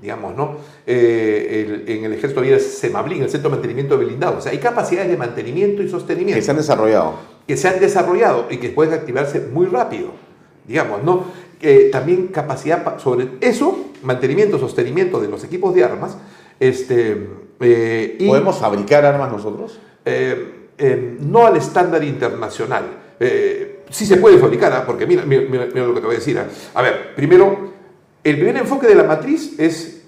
[0.00, 0.56] digamos, ¿no?
[0.86, 4.38] Eh, el- en el ejército había el SEMABLIN, el Centro de Mantenimiento de Blindados.
[4.38, 7.14] O sea, hay capacidades de mantenimiento y sostenimiento Que se han desarrollado.
[7.46, 10.08] que se han desarrollado y que pueden activarse muy rápido,
[10.66, 11.24] digamos, ¿no?
[11.60, 16.16] Eh, también capacidad pa- sobre eso, mantenimiento, sostenimiento de los equipos de armas,
[16.60, 17.26] este,
[17.60, 19.78] eh, y ¿Podemos fabricar armas nosotros?
[20.04, 22.84] eh, eh, no al estándar internacional.
[23.90, 24.84] Sí se puede fabricar, ¿ah?
[24.84, 26.38] porque mira, mira, lo que te voy a decir.
[26.38, 26.46] ¿ah?
[26.74, 27.70] A ver, primero,
[28.22, 30.02] el primer enfoque de la matriz es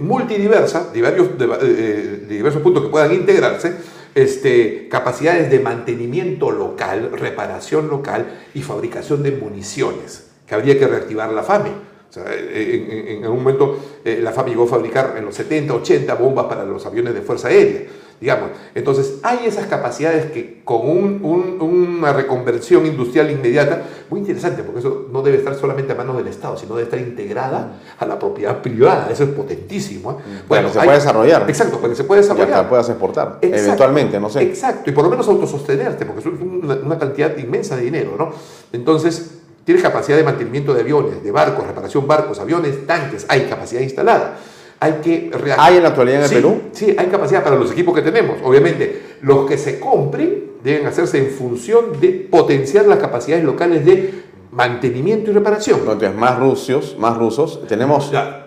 [0.00, 3.74] multidiversa, de varios, de, de diversos puntos que puedan integrarse,
[4.14, 11.30] este, capacidades de mantenimiento local, reparación local y fabricación de municiones, que habría que reactivar
[11.32, 11.89] la FAME.
[12.10, 15.72] O sea, en, en- algún momento eh, la FAME llegó a fabricar en los 70,
[15.74, 17.82] 80 bombas para los aviones de Fuerza Aérea,
[18.20, 18.50] digamos.
[18.74, 21.58] Entonces, hay esas capacidades que con un- un-
[22.00, 26.26] una reconversión industrial inmediata, muy interesante, porque eso no debe estar solamente a manos del
[26.26, 29.08] Estado, sino debe estar integrada a la propiedad privada.
[29.12, 30.10] Eso es potentísimo.
[30.10, 30.42] ¿eh?
[30.48, 31.44] Que se pueda desarrollar.
[31.48, 32.62] Exacto, para que se pueda Ya desarrollar.
[32.64, 33.38] la puedas exportar.
[33.40, 34.42] Exacto, Eventualmente, no sé.
[34.42, 38.32] Exacto, y por lo menos autosostenerte, porque es una, una cantidad inmensa de dinero, ¿no?
[38.72, 39.39] Entonces,
[39.70, 44.36] tienes capacidad de mantenimiento de aviones, de barcos, reparación barcos, aviones, tanques, hay capacidad instalada.
[44.80, 45.30] Hay que.
[45.58, 46.62] ¿Hay en la actualidad en el Sí, Perú?
[46.72, 48.38] Sí, hay capacidad para los equipos que tenemos.
[48.42, 54.24] Obviamente, los que se compren deben hacerse en función de potenciar las capacidades locales de
[54.50, 55.78] mantenimiento y reparación.
[55.80, 57.64] Entonces, más rusos, más rusos.
[57.68, 58.39] Tenemos, Ya.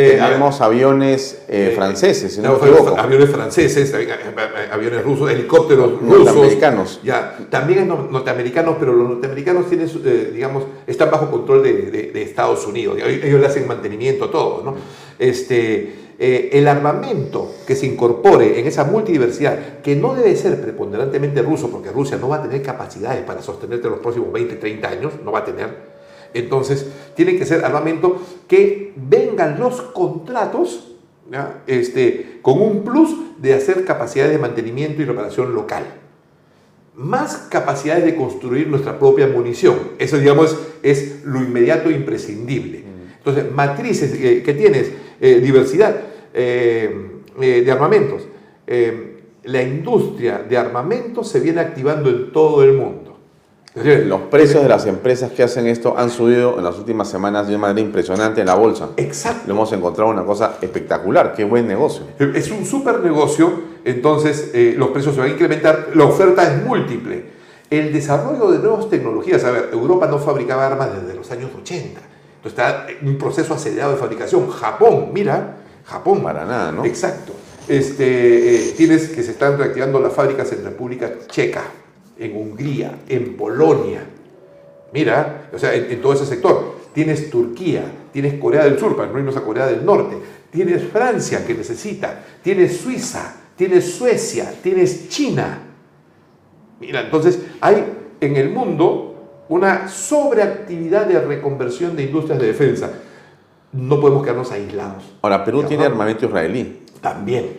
[0.00, 2.98] Eh, a tenemos aviones eh, eh, franceses, si no me aviones- equivoco.
[3.00, 3.94] Aviones franceses,
[4.70, 6.24] aviones rusos, helicópteros rusos.
[6.26, 7.00] Norteamericanos.
[7.02, 11.72] Ya, también hay no- norteamericanos, pero los norteamericanos tienen, eh, digamos, están bajo control de,
[11.90, 12.96] de- de Estados Unidos.
[13.04, 14.76] Ellos, le hacen mantenimiento todo, ¿no?
[15.18, 21.70] Este, el armamento que se incorpore en esa multidiversidad, que no debe ser preponderantemente ruso,
[21.70, 25.32] porque Rusia no va a tener capacidades para sostenerte los próximos 20, 30 años, no
[25.32, 25.87] va a tener.
[26.34, 30.96] Entonces, tiene que ser armamento que vengan los contratos
[31.30, 31.62] ¿ya?
[31.66, 35.84] Este, con un plus de hacer capacidades de mantenimiento y reparación local.
[36.94, 39.76] Más capacidades de construir nuestra propia munición.
[39.98, 42.82] Eso, digamos, es lo inmediato e imprescindible.
[43.18, 44.90] Entonces, matrices que tienes,
[45.20, 45.96] eh, diversidad.
[46.34, 47.10] eh,
[47.40, 48.22] eh, de armamentos.
[49.44, 53.07] La industria de armamentos se viene activando en todo el mundo.
[53.74, 57.58] Los precios de las empresas que hacen esto han subido en las últimas semanas de
[57.58, 58.90] manera impresionante en la bolsa.
[58.96, 59.42] Exacto.
[59.46, 61.34] Lo hemos encontrado una cosa espectacular.
[61.34, 62.04] Qué buen negocio.
[62.18, 63.52] Es un super negocio,
[63.84, 67.38] entonces eh, los precios se van a incrementar, la oferta es múltiple.
[67.70, 72.00] El desarrollo de nuevas tecnologías, a ver, Europa no fabricaba armas desde los años 80,
[72.36, 74.48] entonces está en un proceso acelerado de fabricación.
[74.50, 76.22] Japón, mira, Japón.
[76.22, 76.84] Para nada, ¿no?
[76.84, 77.32] Exacto.
[77.68, 81.64] Este, eh, tienes que se están reactivando las fábricas en República Checa,
[82.18, 84.02] en Hungría, en Polonia.
[84.92, 86.78] Mira, o sea, en, en todo ese sector.
[86.92, 90.16] Tienes Turquía, tienes Corea del Sur, para no irnos a Corea del Norte.
[90.50, 92.24] Tienes Francia, que necesita.
[92.42, 95.60] Tienes Suiza, tienes Suecia, tienes China.
[96.80, 97.84] Mira, entonces hay
[98.20, 102.90] en el mundo una sobreactividad de reconversión de industrias de defensa.
[103.72, 105.04] No podemos quedarnos aislados.
[105.22, 106.84] Ahora, Perú tiene armamento israelí.
[107.00, 107.58] También,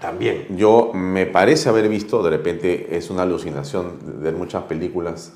[0.00, 0.46] también.
[0.56, 5.32] Yo me parece haber visto, de repente es una alucinación de muchas películas,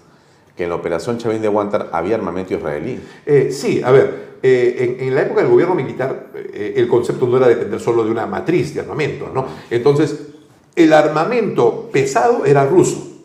[0.57, 2.99] que en la operación Chavín de Guantar había armamento israelí.
[3.27, 7.27] Eh, sí, a ver, eh, en, en la época del gobierno militar eh, el concepto
[7.27, 9.47] no era depender solo de una matriz de armamento, ¿no?
[9.71, 10.29] Entonces,
[10.77, 13.23] el armamento pesado era ruso,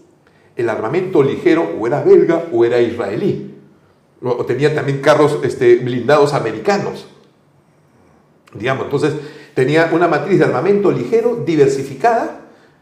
[0.55, 3.55] el armamento ligero o era belga o era israelí.
[4.21, 7.07] O o tenía también carros este, blindados americanos.
[8.53, 9.13] Digamos, entonces
[9.53, 12.41] tenía una matriz de armamento ligero diversificada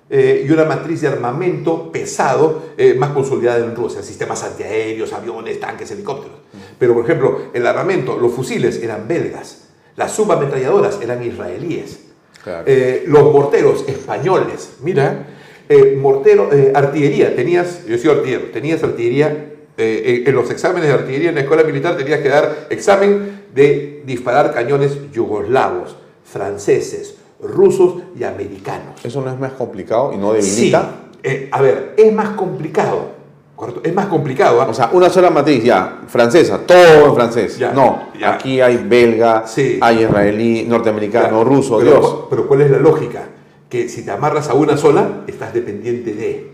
[0.10, 5.60] eh, y una matriz de armamento pesado eh, más consolidada en Rusia, sistemas antiaéreos, aviones,
[5.60, 6.38] tanques, helicópteros.
[6.80, 12.00] Pero, por ejemplo, el armamento, los fusiles eran belgas, las subametralladoras eran israelíes,
[12.44, 12.64] Claro.
[12.68, 15.26] eh, los morteros españoles, mira,
[15.68, 20.94] eh, mortero, eh, artillería, tenías, yo soy artillero, tenías artillería, eh, en los exámenes de
[20.94, 27.96] artillería en la escuela militar tenías que dar examen de disparar cañones yugoslavos, franceses, rusos
[28.20, 29.04] y americanos.
[29.04, 30.92] ¿Eso no es más complicado y no Sí, debilita?
[31.24, 33.12] eh, a ver, es más complicado,
[33.56, 33.82] ¿correcto?
[33.84, 34.62] Es más complicado.
[34.62, 34.68] ¿ah?
[34.70, 37.58] O sea, una sola matriz, ya, francesa, todo en francés.
[37.58, 38.34] Ya, no, ya.
[38.34, 39.78] aquí hay belga, Sí.
[39.82, 42.16] hay israelí, norteamericano, Ya, ruso, pero, Dios.
[42.30, 43.24] Pero ¿cuál es la lógica?
[43.70, 46.52] Que si te amarras a una sola, estás dependiente de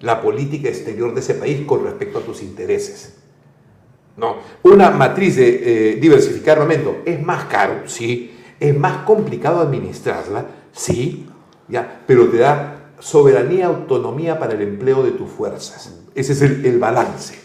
[0.00, 3.14] la política exterior de ese país con respecto a tus intereses.
[4.16, 10.46] No, una matriz de eh, diversificar armamento es más caro, sí, es más complicado administrarla,
[10.72, 11.28] sí,
[11.68, 15.92] ya, pero te da soberanía, autonomía para el empleo de tus fuerzas.
[16.14, 17.38] Ese es el, el balance.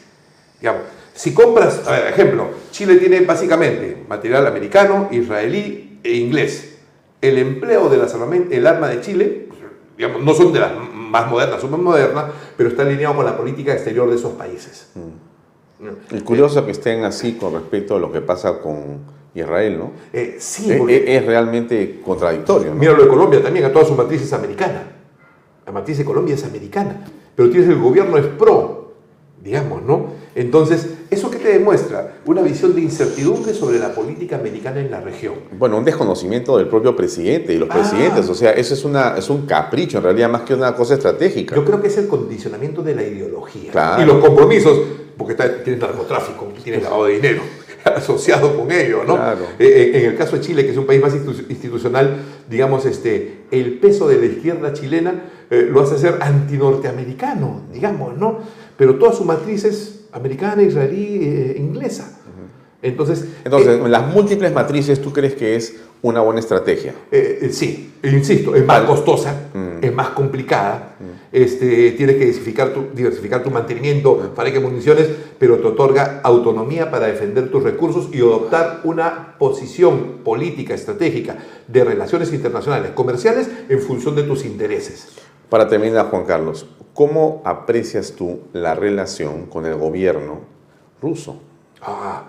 [0.60, 0.84] Digamos,
[1.14, 6.78] si compras, ver, ejemplo, Chile tiene básicamente material americano, israelí e inglés.
[7.22, 8.16] El empleo de las
[8.50, 9.50] el arma de Chile,
[9.98, 12.26] digamos, no son de las más modernas, son más modernas,
[12.58, 14.90] pero está alineado con la política exterior de esos países.
[16.12, 19.00] Y curioso que estén así con respecto a lo que pasa con
[19.34, 19.92] Israel, ¿no?
[20.12, 22.76] Eh, sí, Eh, eh, es realmente contradictorio, ¿no?
[22.76, 24.84] Mira lo de Colombia también, a toda su matriz es americana.
[25.66, 27.06] La matriz de Colombia es americana.
[27.36, 28.94] Pero tienes el gobierno es pro,
[29.42, 30.08] digamos, ¿no?
[30.36, 32.18] Entonces, ¿eso qué te demuestra?
[32.26, 35.36] Una visión de incertidumbre sobre la política americana en la región.
[35.58, 37.74] Bueno, un desconocimiento del propio presidente y los Ah.
[37.74, 40.94] presidentes, o sea, eso es, una, es un capricho, en realidad, más que una cosa
[40.96, 41.56] estratégica.
[41.56, 43.72] Yo creo que es el condicionamiento de la ideología.
[43.72, 44.02] Claro.
[44.02, 44.78] Y los compromisos,
[45.18, 47.42] porque tienes narcotráfico, tienes lavado de dinero
[47.96, 49.16] asociado con ello, ¿no?
[49.16, 49.46] Claro.
[49.60, 52.18] Eh, eh, en el caso de Chile, que es un país más institu- institucional,
[52.50, 58.40] digamos, este, el peso de la izquierda chilena eh, lo hace ser antinorteamericano, digamos, ¿no?
[58.78, 62.18] Pero toda su matriz es americana, israelí, eh, inglesa.
[62.84, 66.94] Entonces, Entonces, las múltiples matrices, ¿tú crees que es una buena estrategia?
[67.12, 69.84] eh, eh, sí, insisto, es más costosa, Mm.
[69.84, 70.96] es más complicada,
[71.32, 75.08] este, tienes que diversificar tu, diversificar tu mantenimiento, para que municiones,
[75.38, 81.38] pero te otorga autonomía para defender tus recursos y adoptar una posición política, estratégica,
[81.68, 85.10] de relaciones internacionales, comerciales, en función de tus intereses.
[85.50, 90.40] Para terminar, Juan Carlos, ¿cómo aprecias tú la relación con el gobierno
[91.02, 91.42] ruso?
[91.82, 92.26] Ah,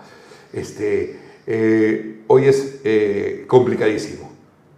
[0.51, 4.31] este, eh, hoy es eh, complicadísimo,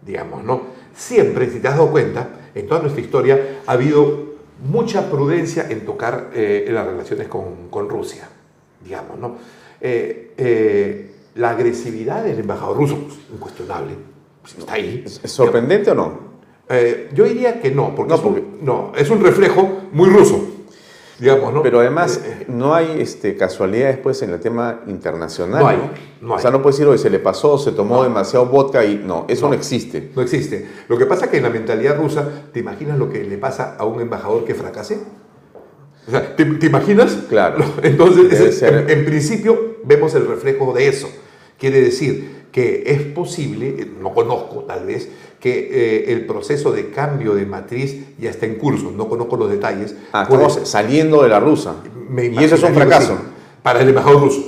[0.05, 0.61] digamos, ¿no?
[0.95, 4.35] Siempre, si te has dado cuenta, en toda nuestra historia ha habido
[4.69, 8.29] mucha prudencia en tocar eh, las relaciones con, con Rusia,
[8.83, 9.35] digamos, ¿no?
[11.35, 13.93] La agresividad del embajador ruso, pues, incuestionable,
[14.41, 15.03] pues, está ahí.
[15.05, 16.19] ¿Es sorprendente o no?
[17.13, 20.54] Yo diría que no, porque, No, es un- porque- no, es un reflejo muy ruso,
[21.19, 21.61] digamos, ¿no?
[21.63, 25.61] Pero además, Eh, no hay este, casualidades pues, en el tema internacional.
[25.61, 25.77] No hay,
[26.21, 26.33] ¿no?
[26.35, 28.03] O sea, no puedes decir, oye, se le pasó, se tomó No.
[28.03, 29.53] demasiado vodka y no, eso no, No.
[29.55, 30.11] existe.
[30.15, 30.67] No existe.
[30.89, 33.75] Lo que pasa es que en la mentalidad rusa, ¿te imaginas lo que le pasa
[33.77, 34.99] a un embajador que fracase?
[36.07, 37.13] O sea, ¿te, te imaginas?
[37.29, 37.63] Claro.
[37.83, 41.09] Entonces, en, en principio, vemos el reflejo de eso.
[41.57, 45.09] Quiere decir que es posible, eh, no conozco tal vez,
[45.45, 48.89] que eh, el proceso de cambio de matriz ya está en curso.
[48.89, 49.95] No conozco los detalles.
[50.11, 51.75] Ah, estamos saliendo de la rusa.
[52.09, 53.13] me y eso es un fracaso.
[53.15, 53.23] sí.
[53.61, 54.41] Para el embajador ruso.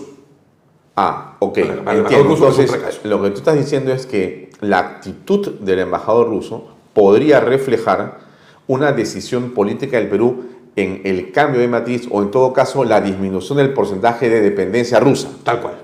[0.96, 1.60] Ah, ok.
[1.60, 2.00] Para- para el entiendo.
[2.00, 3.00] embajador ruso es un Entonces, fracaso.
[3.08, 8.18] lo que tú estás diciendo es que la actitud del embajador ruso podría reflejar
[8.66, 10.46] una decisión política del Perú
[10.76, 15.00] en el cambio de matriz o en todo caso la disminución del porcentaje de dependencia
[15.00, 15.30] rusa.
[15.44, 15.76] Tal cual,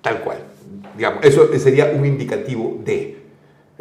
[0.00, 0.38] tal cual.
[0.96, 3.11] Digamos, eso sería un indicativo de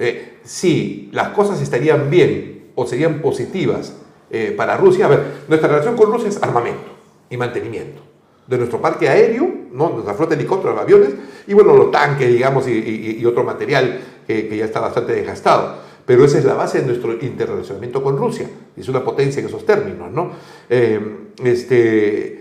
[0.01, 3.93] eh, si las cosas estarían bien o serían positivas
[4.31, 5.05] eh, para Rusia.
[5.05, 6.89] A ver, nuestra relación con Rusia es armamento
[7.29, 8.01] y mantenimiento
[8.47, 9.89] de nuestro parque aéreo, ¿no?
[9.91, 11.09] nuestra flota de helicópteros, aviones
[11.45, 15.77] y bueno, los tanques, digamos, y, otro material que, ya está bastante desgastado.
[16.03, 18.49] Pero esa es la base de nuestro interrelacionamiento con Rusia.
[18.75, 20.31] Es una potencia en esos términos, ¿no?
[20.67, 20.99] Eh,
[21.43, 22.39] este,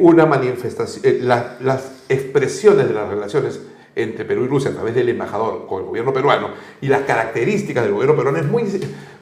[0.00, 3.60] una manifestación, la- las expresiones de las relaciones
[3.98, 6.50] entre Perú y Rusia a través del embajador con el gobierno peruano
[6.80, 8.64] y las características del gobierno peruano es muy,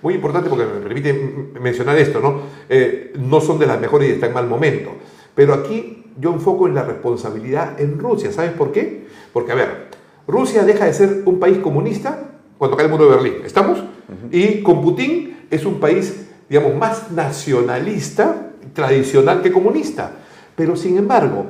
[0.03, 1.13] muy importante porque me permite
[1.61, 2.41] mencionar esto, ¿no?
[2.69, 4.91] Eh, no son de las mejores y están en mal momento.
[5.35, 8.33] Pero aquí yo enfoco en la responsabilidad en Rusia.
[8.33, 9.07] ¿Sabes por qué?
[9.33, 9.89] Porque, a ver,
[10.27, 13.35] Rusia deja de ser un país comunista cuando cae el muro de Berlín.
[13.45, 13.83] ¿Estamos?
[14.31, 20.13] Y con Putin es un país, digamos, más nacionalista, tradicional que comunista.
[20.55, 21.47] Pero, sin embargo,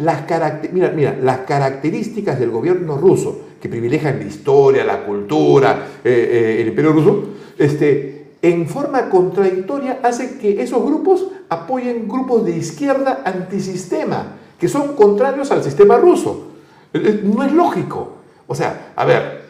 [0.00, 5.86] las, caracte- mira, mira, las características del gobierno ruso, que privilegian la historia, la cultura,
[6.04, 7.24] eh, eh, el imperio ruso,
[7.58, 14.94] este, en forma contradictoria hace que esos grupos apoyen grupos de izquierda antisistema, que son
[14.94, 16.48] contrarios al sistema ruso.
[16.94, 18.16] Eh, No es lógico.
[18.46, 19.42] O sea, a ver,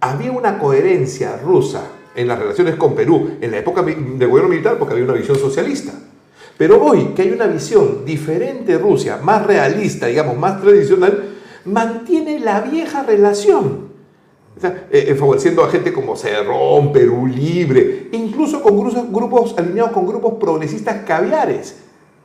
[0.00, 1.82] había una coherencia rusa
[2.14, 5.38] en las relaciones con Perú en la época del gobierno militar porque había una visión
[5.38, 5.92] socialista.
[6.56, 11.30] Pero hoy que hay una visión diferente de Rusia, más realista, digamos, más tradicional,
[11.64, 13.92] mantiene la vieja relación.
[14.56, 18.76] O sea, eh, eh, favoreciendo a gente como Cerrón, Perú Libre, incluso con
[19.12, 21.76] grupos, alineados con grupos progresistas caviares.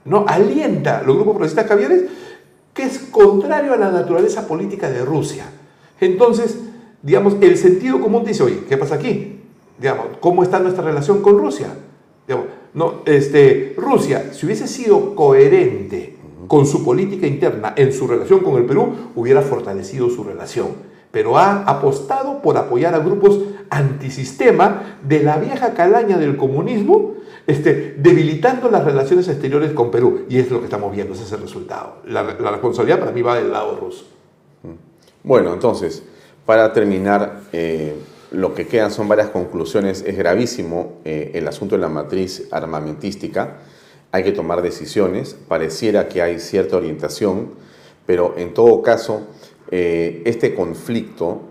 [0.05, 0.25] ¿no?
[0.27, 2.03] Alienta los grupos progresistas caviares
[2.73, 5.45] que es contrario a la naturaleza política de Rusia.
[5.99, 6.59] Entonces,
[7.01, 9.41] digamos, el sentido común dice, oye, ¿qué pasa aquí?
[9.79, 11.69] Digamos, ¿cómo está nuestra relación con Rusia?
[12.77, 16.15] No, este, Rusia, si hubiese sido coherente
[16.47, 20.67] con su política interna en su relación con el Perú, hubiera fortalecido su relación.
[21.09, 23.39] Pero ha apostado por apoyar a grupos
[23.71, 27.15] antisistema de la vieja calaña del comunismo,
[27.47, 30.25] este, debilitando las relaciones exteriores con Perú.
[30.29, 32.03] Y es lo que estamos viendo, ese es el resultado.
[32.05, 32.21] La,
[32.51, 34.05] responsabilidad para mí va del lado ruso.
[35.23, 36.03] Bueno, entonces,
[36.45, 37.95] para terminar, eh,
[38.31, 40.03] lo que quedan son varias conclusiones.
[40.05, 43.57] Es gravísimo eh, el asunto de la matriz armamentística.
[44.11, 45.35] Hay que tomar decisiones.
[45.47, 47.51] Pareciera que hay cierta orientación,
[48.05, 49.27] pero en todo caso,
[49.71, 51.41] eh, este conflicto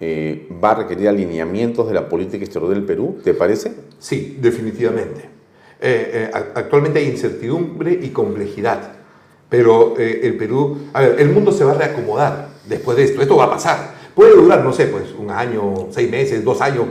[0.00, 3.72] eh, va a requerir alineamientos de la política exterior del Perú, ¿te parece?
[3.98, 5.34] Sí, definitivamente.
[6.54, 8.92] Actualmente hay incertidumbre y complejidad,
[9.50, 13.20] pero el Perú, a ver, el mundo se va a reacomodar después de esto.
[13.20, 13.93] Esto va a pasar.
[14.14, 16.84] Puede durar, no sé, pues un año, seis meses, dos años,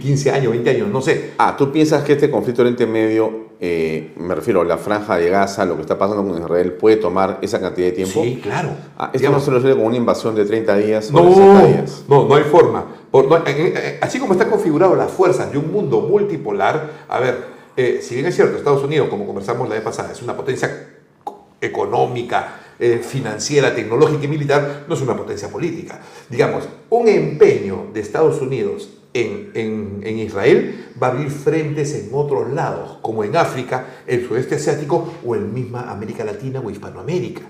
[0.00, 1.32] 15 años, 20 años, no sé.
[1.38, 5.16] Ah, ¿tú piensas que este conflicto en Oriente Medio, eh, me refiero a la franja
[5.18, 8.22] de Gaza, lo que está pasando con Israel, puede tomar esa cantidad de tiempo?
[8.22, 8.70] Sí, claro.
[8.96, 11.34] Ah, esto Digamos, no se resuelve con una invasión de 30 días o de No,
[11.34, 12.04] 60 días.
[12.08, 12.86] no, no hay forma.
[13.10, 17.18] Por- no, en- en- así como están configuradas las fuerzas de un mundo multipolar, a
[17.20, 17.44] ver,
[17.76, 20.88] eh, si bien es cierto, Estados Unidos, como conversamos la vez pasada, es una potencia
[21.24, 26.00] co- económica, eh, financiera, tecnológica y militar, no es una potencia política.
[26.28, 32.10] Digamos, un empeño de Estados Unidos en, en- en Israel va a abrir frentes en
[32.12, 37.42] otros lados, como en África, el sudeste asiático o en misma América Latina o Hispanoamérica.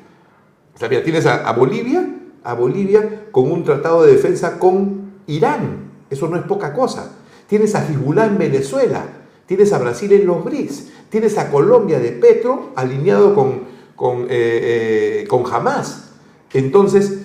[0.75, 2.05] O tienes a, a Bolivia,
[2.43, 5.93] a Bolivia con un tratado de defensa con Irán.
[6.11, 7.13] Eso no es poca cosa.
[7.47, 9.05] Tienes a Hezbollah en Venezuela.
[9.47, 10.89] Tienes a Brasil en los BRICS.
[11.11, 13.63] Tienes a Colombia de Petro alineado con,
[13.97, 16.11] con, eh, eh, con Hamas.
[16.53, 17.19] Entonces,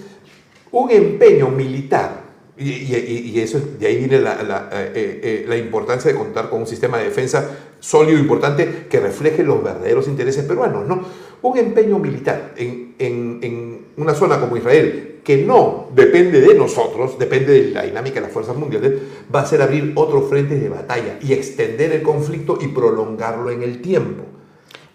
[0.71, 2.23] un empeño militar,
[2.57, 4.91] y, eso, es- de ahí viene la, la, eh,
[5.23, 9.43] eh, la importancia de contar con un sistema de defensa sólido e importante que refleje
[9.43, 10.85] los verdaderos intereses peruanos.
[10.85, 11.01] ¿no?
[11.41, 17.17] Un empeño militar en, en- en una zona como Israel, que no depende de nosotros,
[17.19, 18.93] depende de la dinámica de las fuerzas mundiales,
[19.33, 23.63] va a ser abrir otros frentes de batalla y extender el conflicto y prolongarlo en
[23.63, 24.23] el tiempo.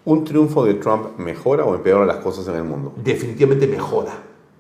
[0.07, 2.93] ¿Un triunfo de Trump mejora o empeora las cosas en el mundo?
[3.03, 4.13] definitivamente mejora.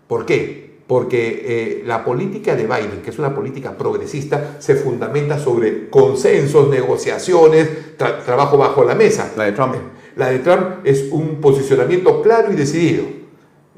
[0.06, 0.64] ¿Por qué?
[0.86, 6.68] Porque eh, la política de Biden, que es una política progresista, se fundamenta sobre consensos,
[6.68, 9.32] negociaciones, tra- trabajo bajo la mesa.
[9.36, 9.74] La de Trump.
[10.16, 13.04] La de Trump es un posicionamiento claro y decidido,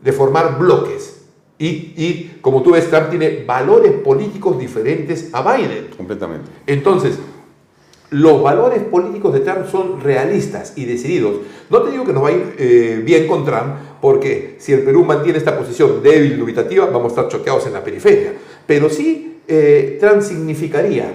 [0.03, 1.23] de formar bloques.
[1.59, 1.67] Y,
[1.97, 5.89] y como tú ves, Trump tiene valores políticos diferentes a Biden.
[5.97, 6.51] Completamente.
[6.67, 7.19] Entonces,
[8.11, 11.37] los valores políticos de Trump son realistas y decididos.
[11.71, 14.83] No te digo que nos va a ir eh, bien con Trump, porque si el
[14.83, 18.33] Perú mantiene esta posición débil, dubitativa, vamos a estar choqueados en la periferia.
[18.67, 21.13] Pero sí, eh, Trump significaría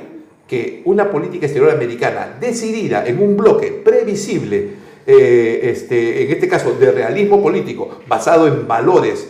[0.48, 6.76] que una política exterior americana decidida en un bloque previsible, eh, este, en este caso
[6.78, 9.30] de realismo político, basado en valores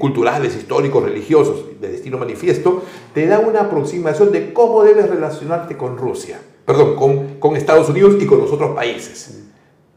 [0.00, 2.82] culturales, históricos, religiosos, de destino manifiesto,
[3.14, 8.16] te da una aproximación de cómo debes relacionarte con Rusia perdón, con, con Estados Unidos
[8.20, 9.42] y con los otros países.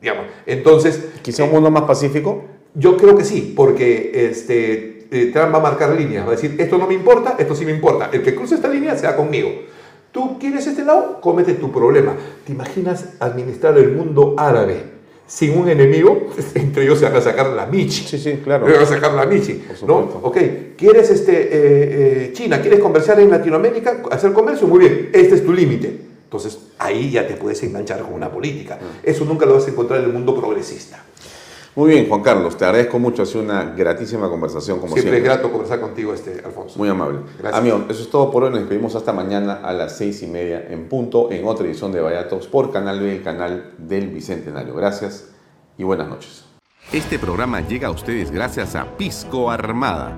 [0.02, 0.26] Digamos.
[0.46, 1.10] Entonces...
[1.22, 2.44] ¿Quizá un mundo más pacífico?
[2.74, 6.56] Yo creo que sí, porque este, eh, Trump va a marcar líneas, va a decir,
[6.60, 8.10] esto no me importa, esto sí me importa.
[8.12, 9.50] El que cruce esta línea se va conmigo.
[10.12, 12.16] Tú quieres este lado, cómete tu problema.
[12.46, 14.84] ¿Te imaginas administrar el mundo árabe
[15.26, 16.28] sin un enemigo?
[16.56, 18.04] Entre ellos se van a sacar la Michi.
[18.04, 18.68] Sí, sí, claro.
[18.68, 19.64] Se van a sacar la Michi.
[19.86, 19.98] ¿no?
[20.22, 20.38] Ok,
[20.78, 22.62] ¿quieres este, eh, eh, China?
[22.62, 24.04] ¿Quieres conversar en Latinoamérica?
[24.12, 24.68] ¿Hacer comercio?
[24.68, 28.78] Muy bien, este es tu límite entonces ahí ya te puedes enganchar con una política.
[29.02, 31.02] Eso nunca lo vas a encontrar en el mundo progresista.
[31.74, 33.22] Muy bien, Juan Carlos, te agradezco mucho.
[33.22, 35.12] Ha sido una gratísima conversación, como siempre.
[35.12, 36.78] Siempre es grato conversar contigo, este, Alfonso.
[36.78, 37.20] Muy amable.
[37.40, 37.62] Gracias.
[37.62, 38.50] Amigo, eso es todo por hoy.
[38.50, 42.02] Nos despedimos hasta mañana a las seis y media en punto en otra edición de
[42.02, 44.76] Vallatos por Canal B, el canal del Bicentenario.
[44.76, 45.30] Gracias
[45.78, 46.44] y buenas noches.
[46.92, 50.18] Este programa llega a ustedes gracias a Pisco Armada.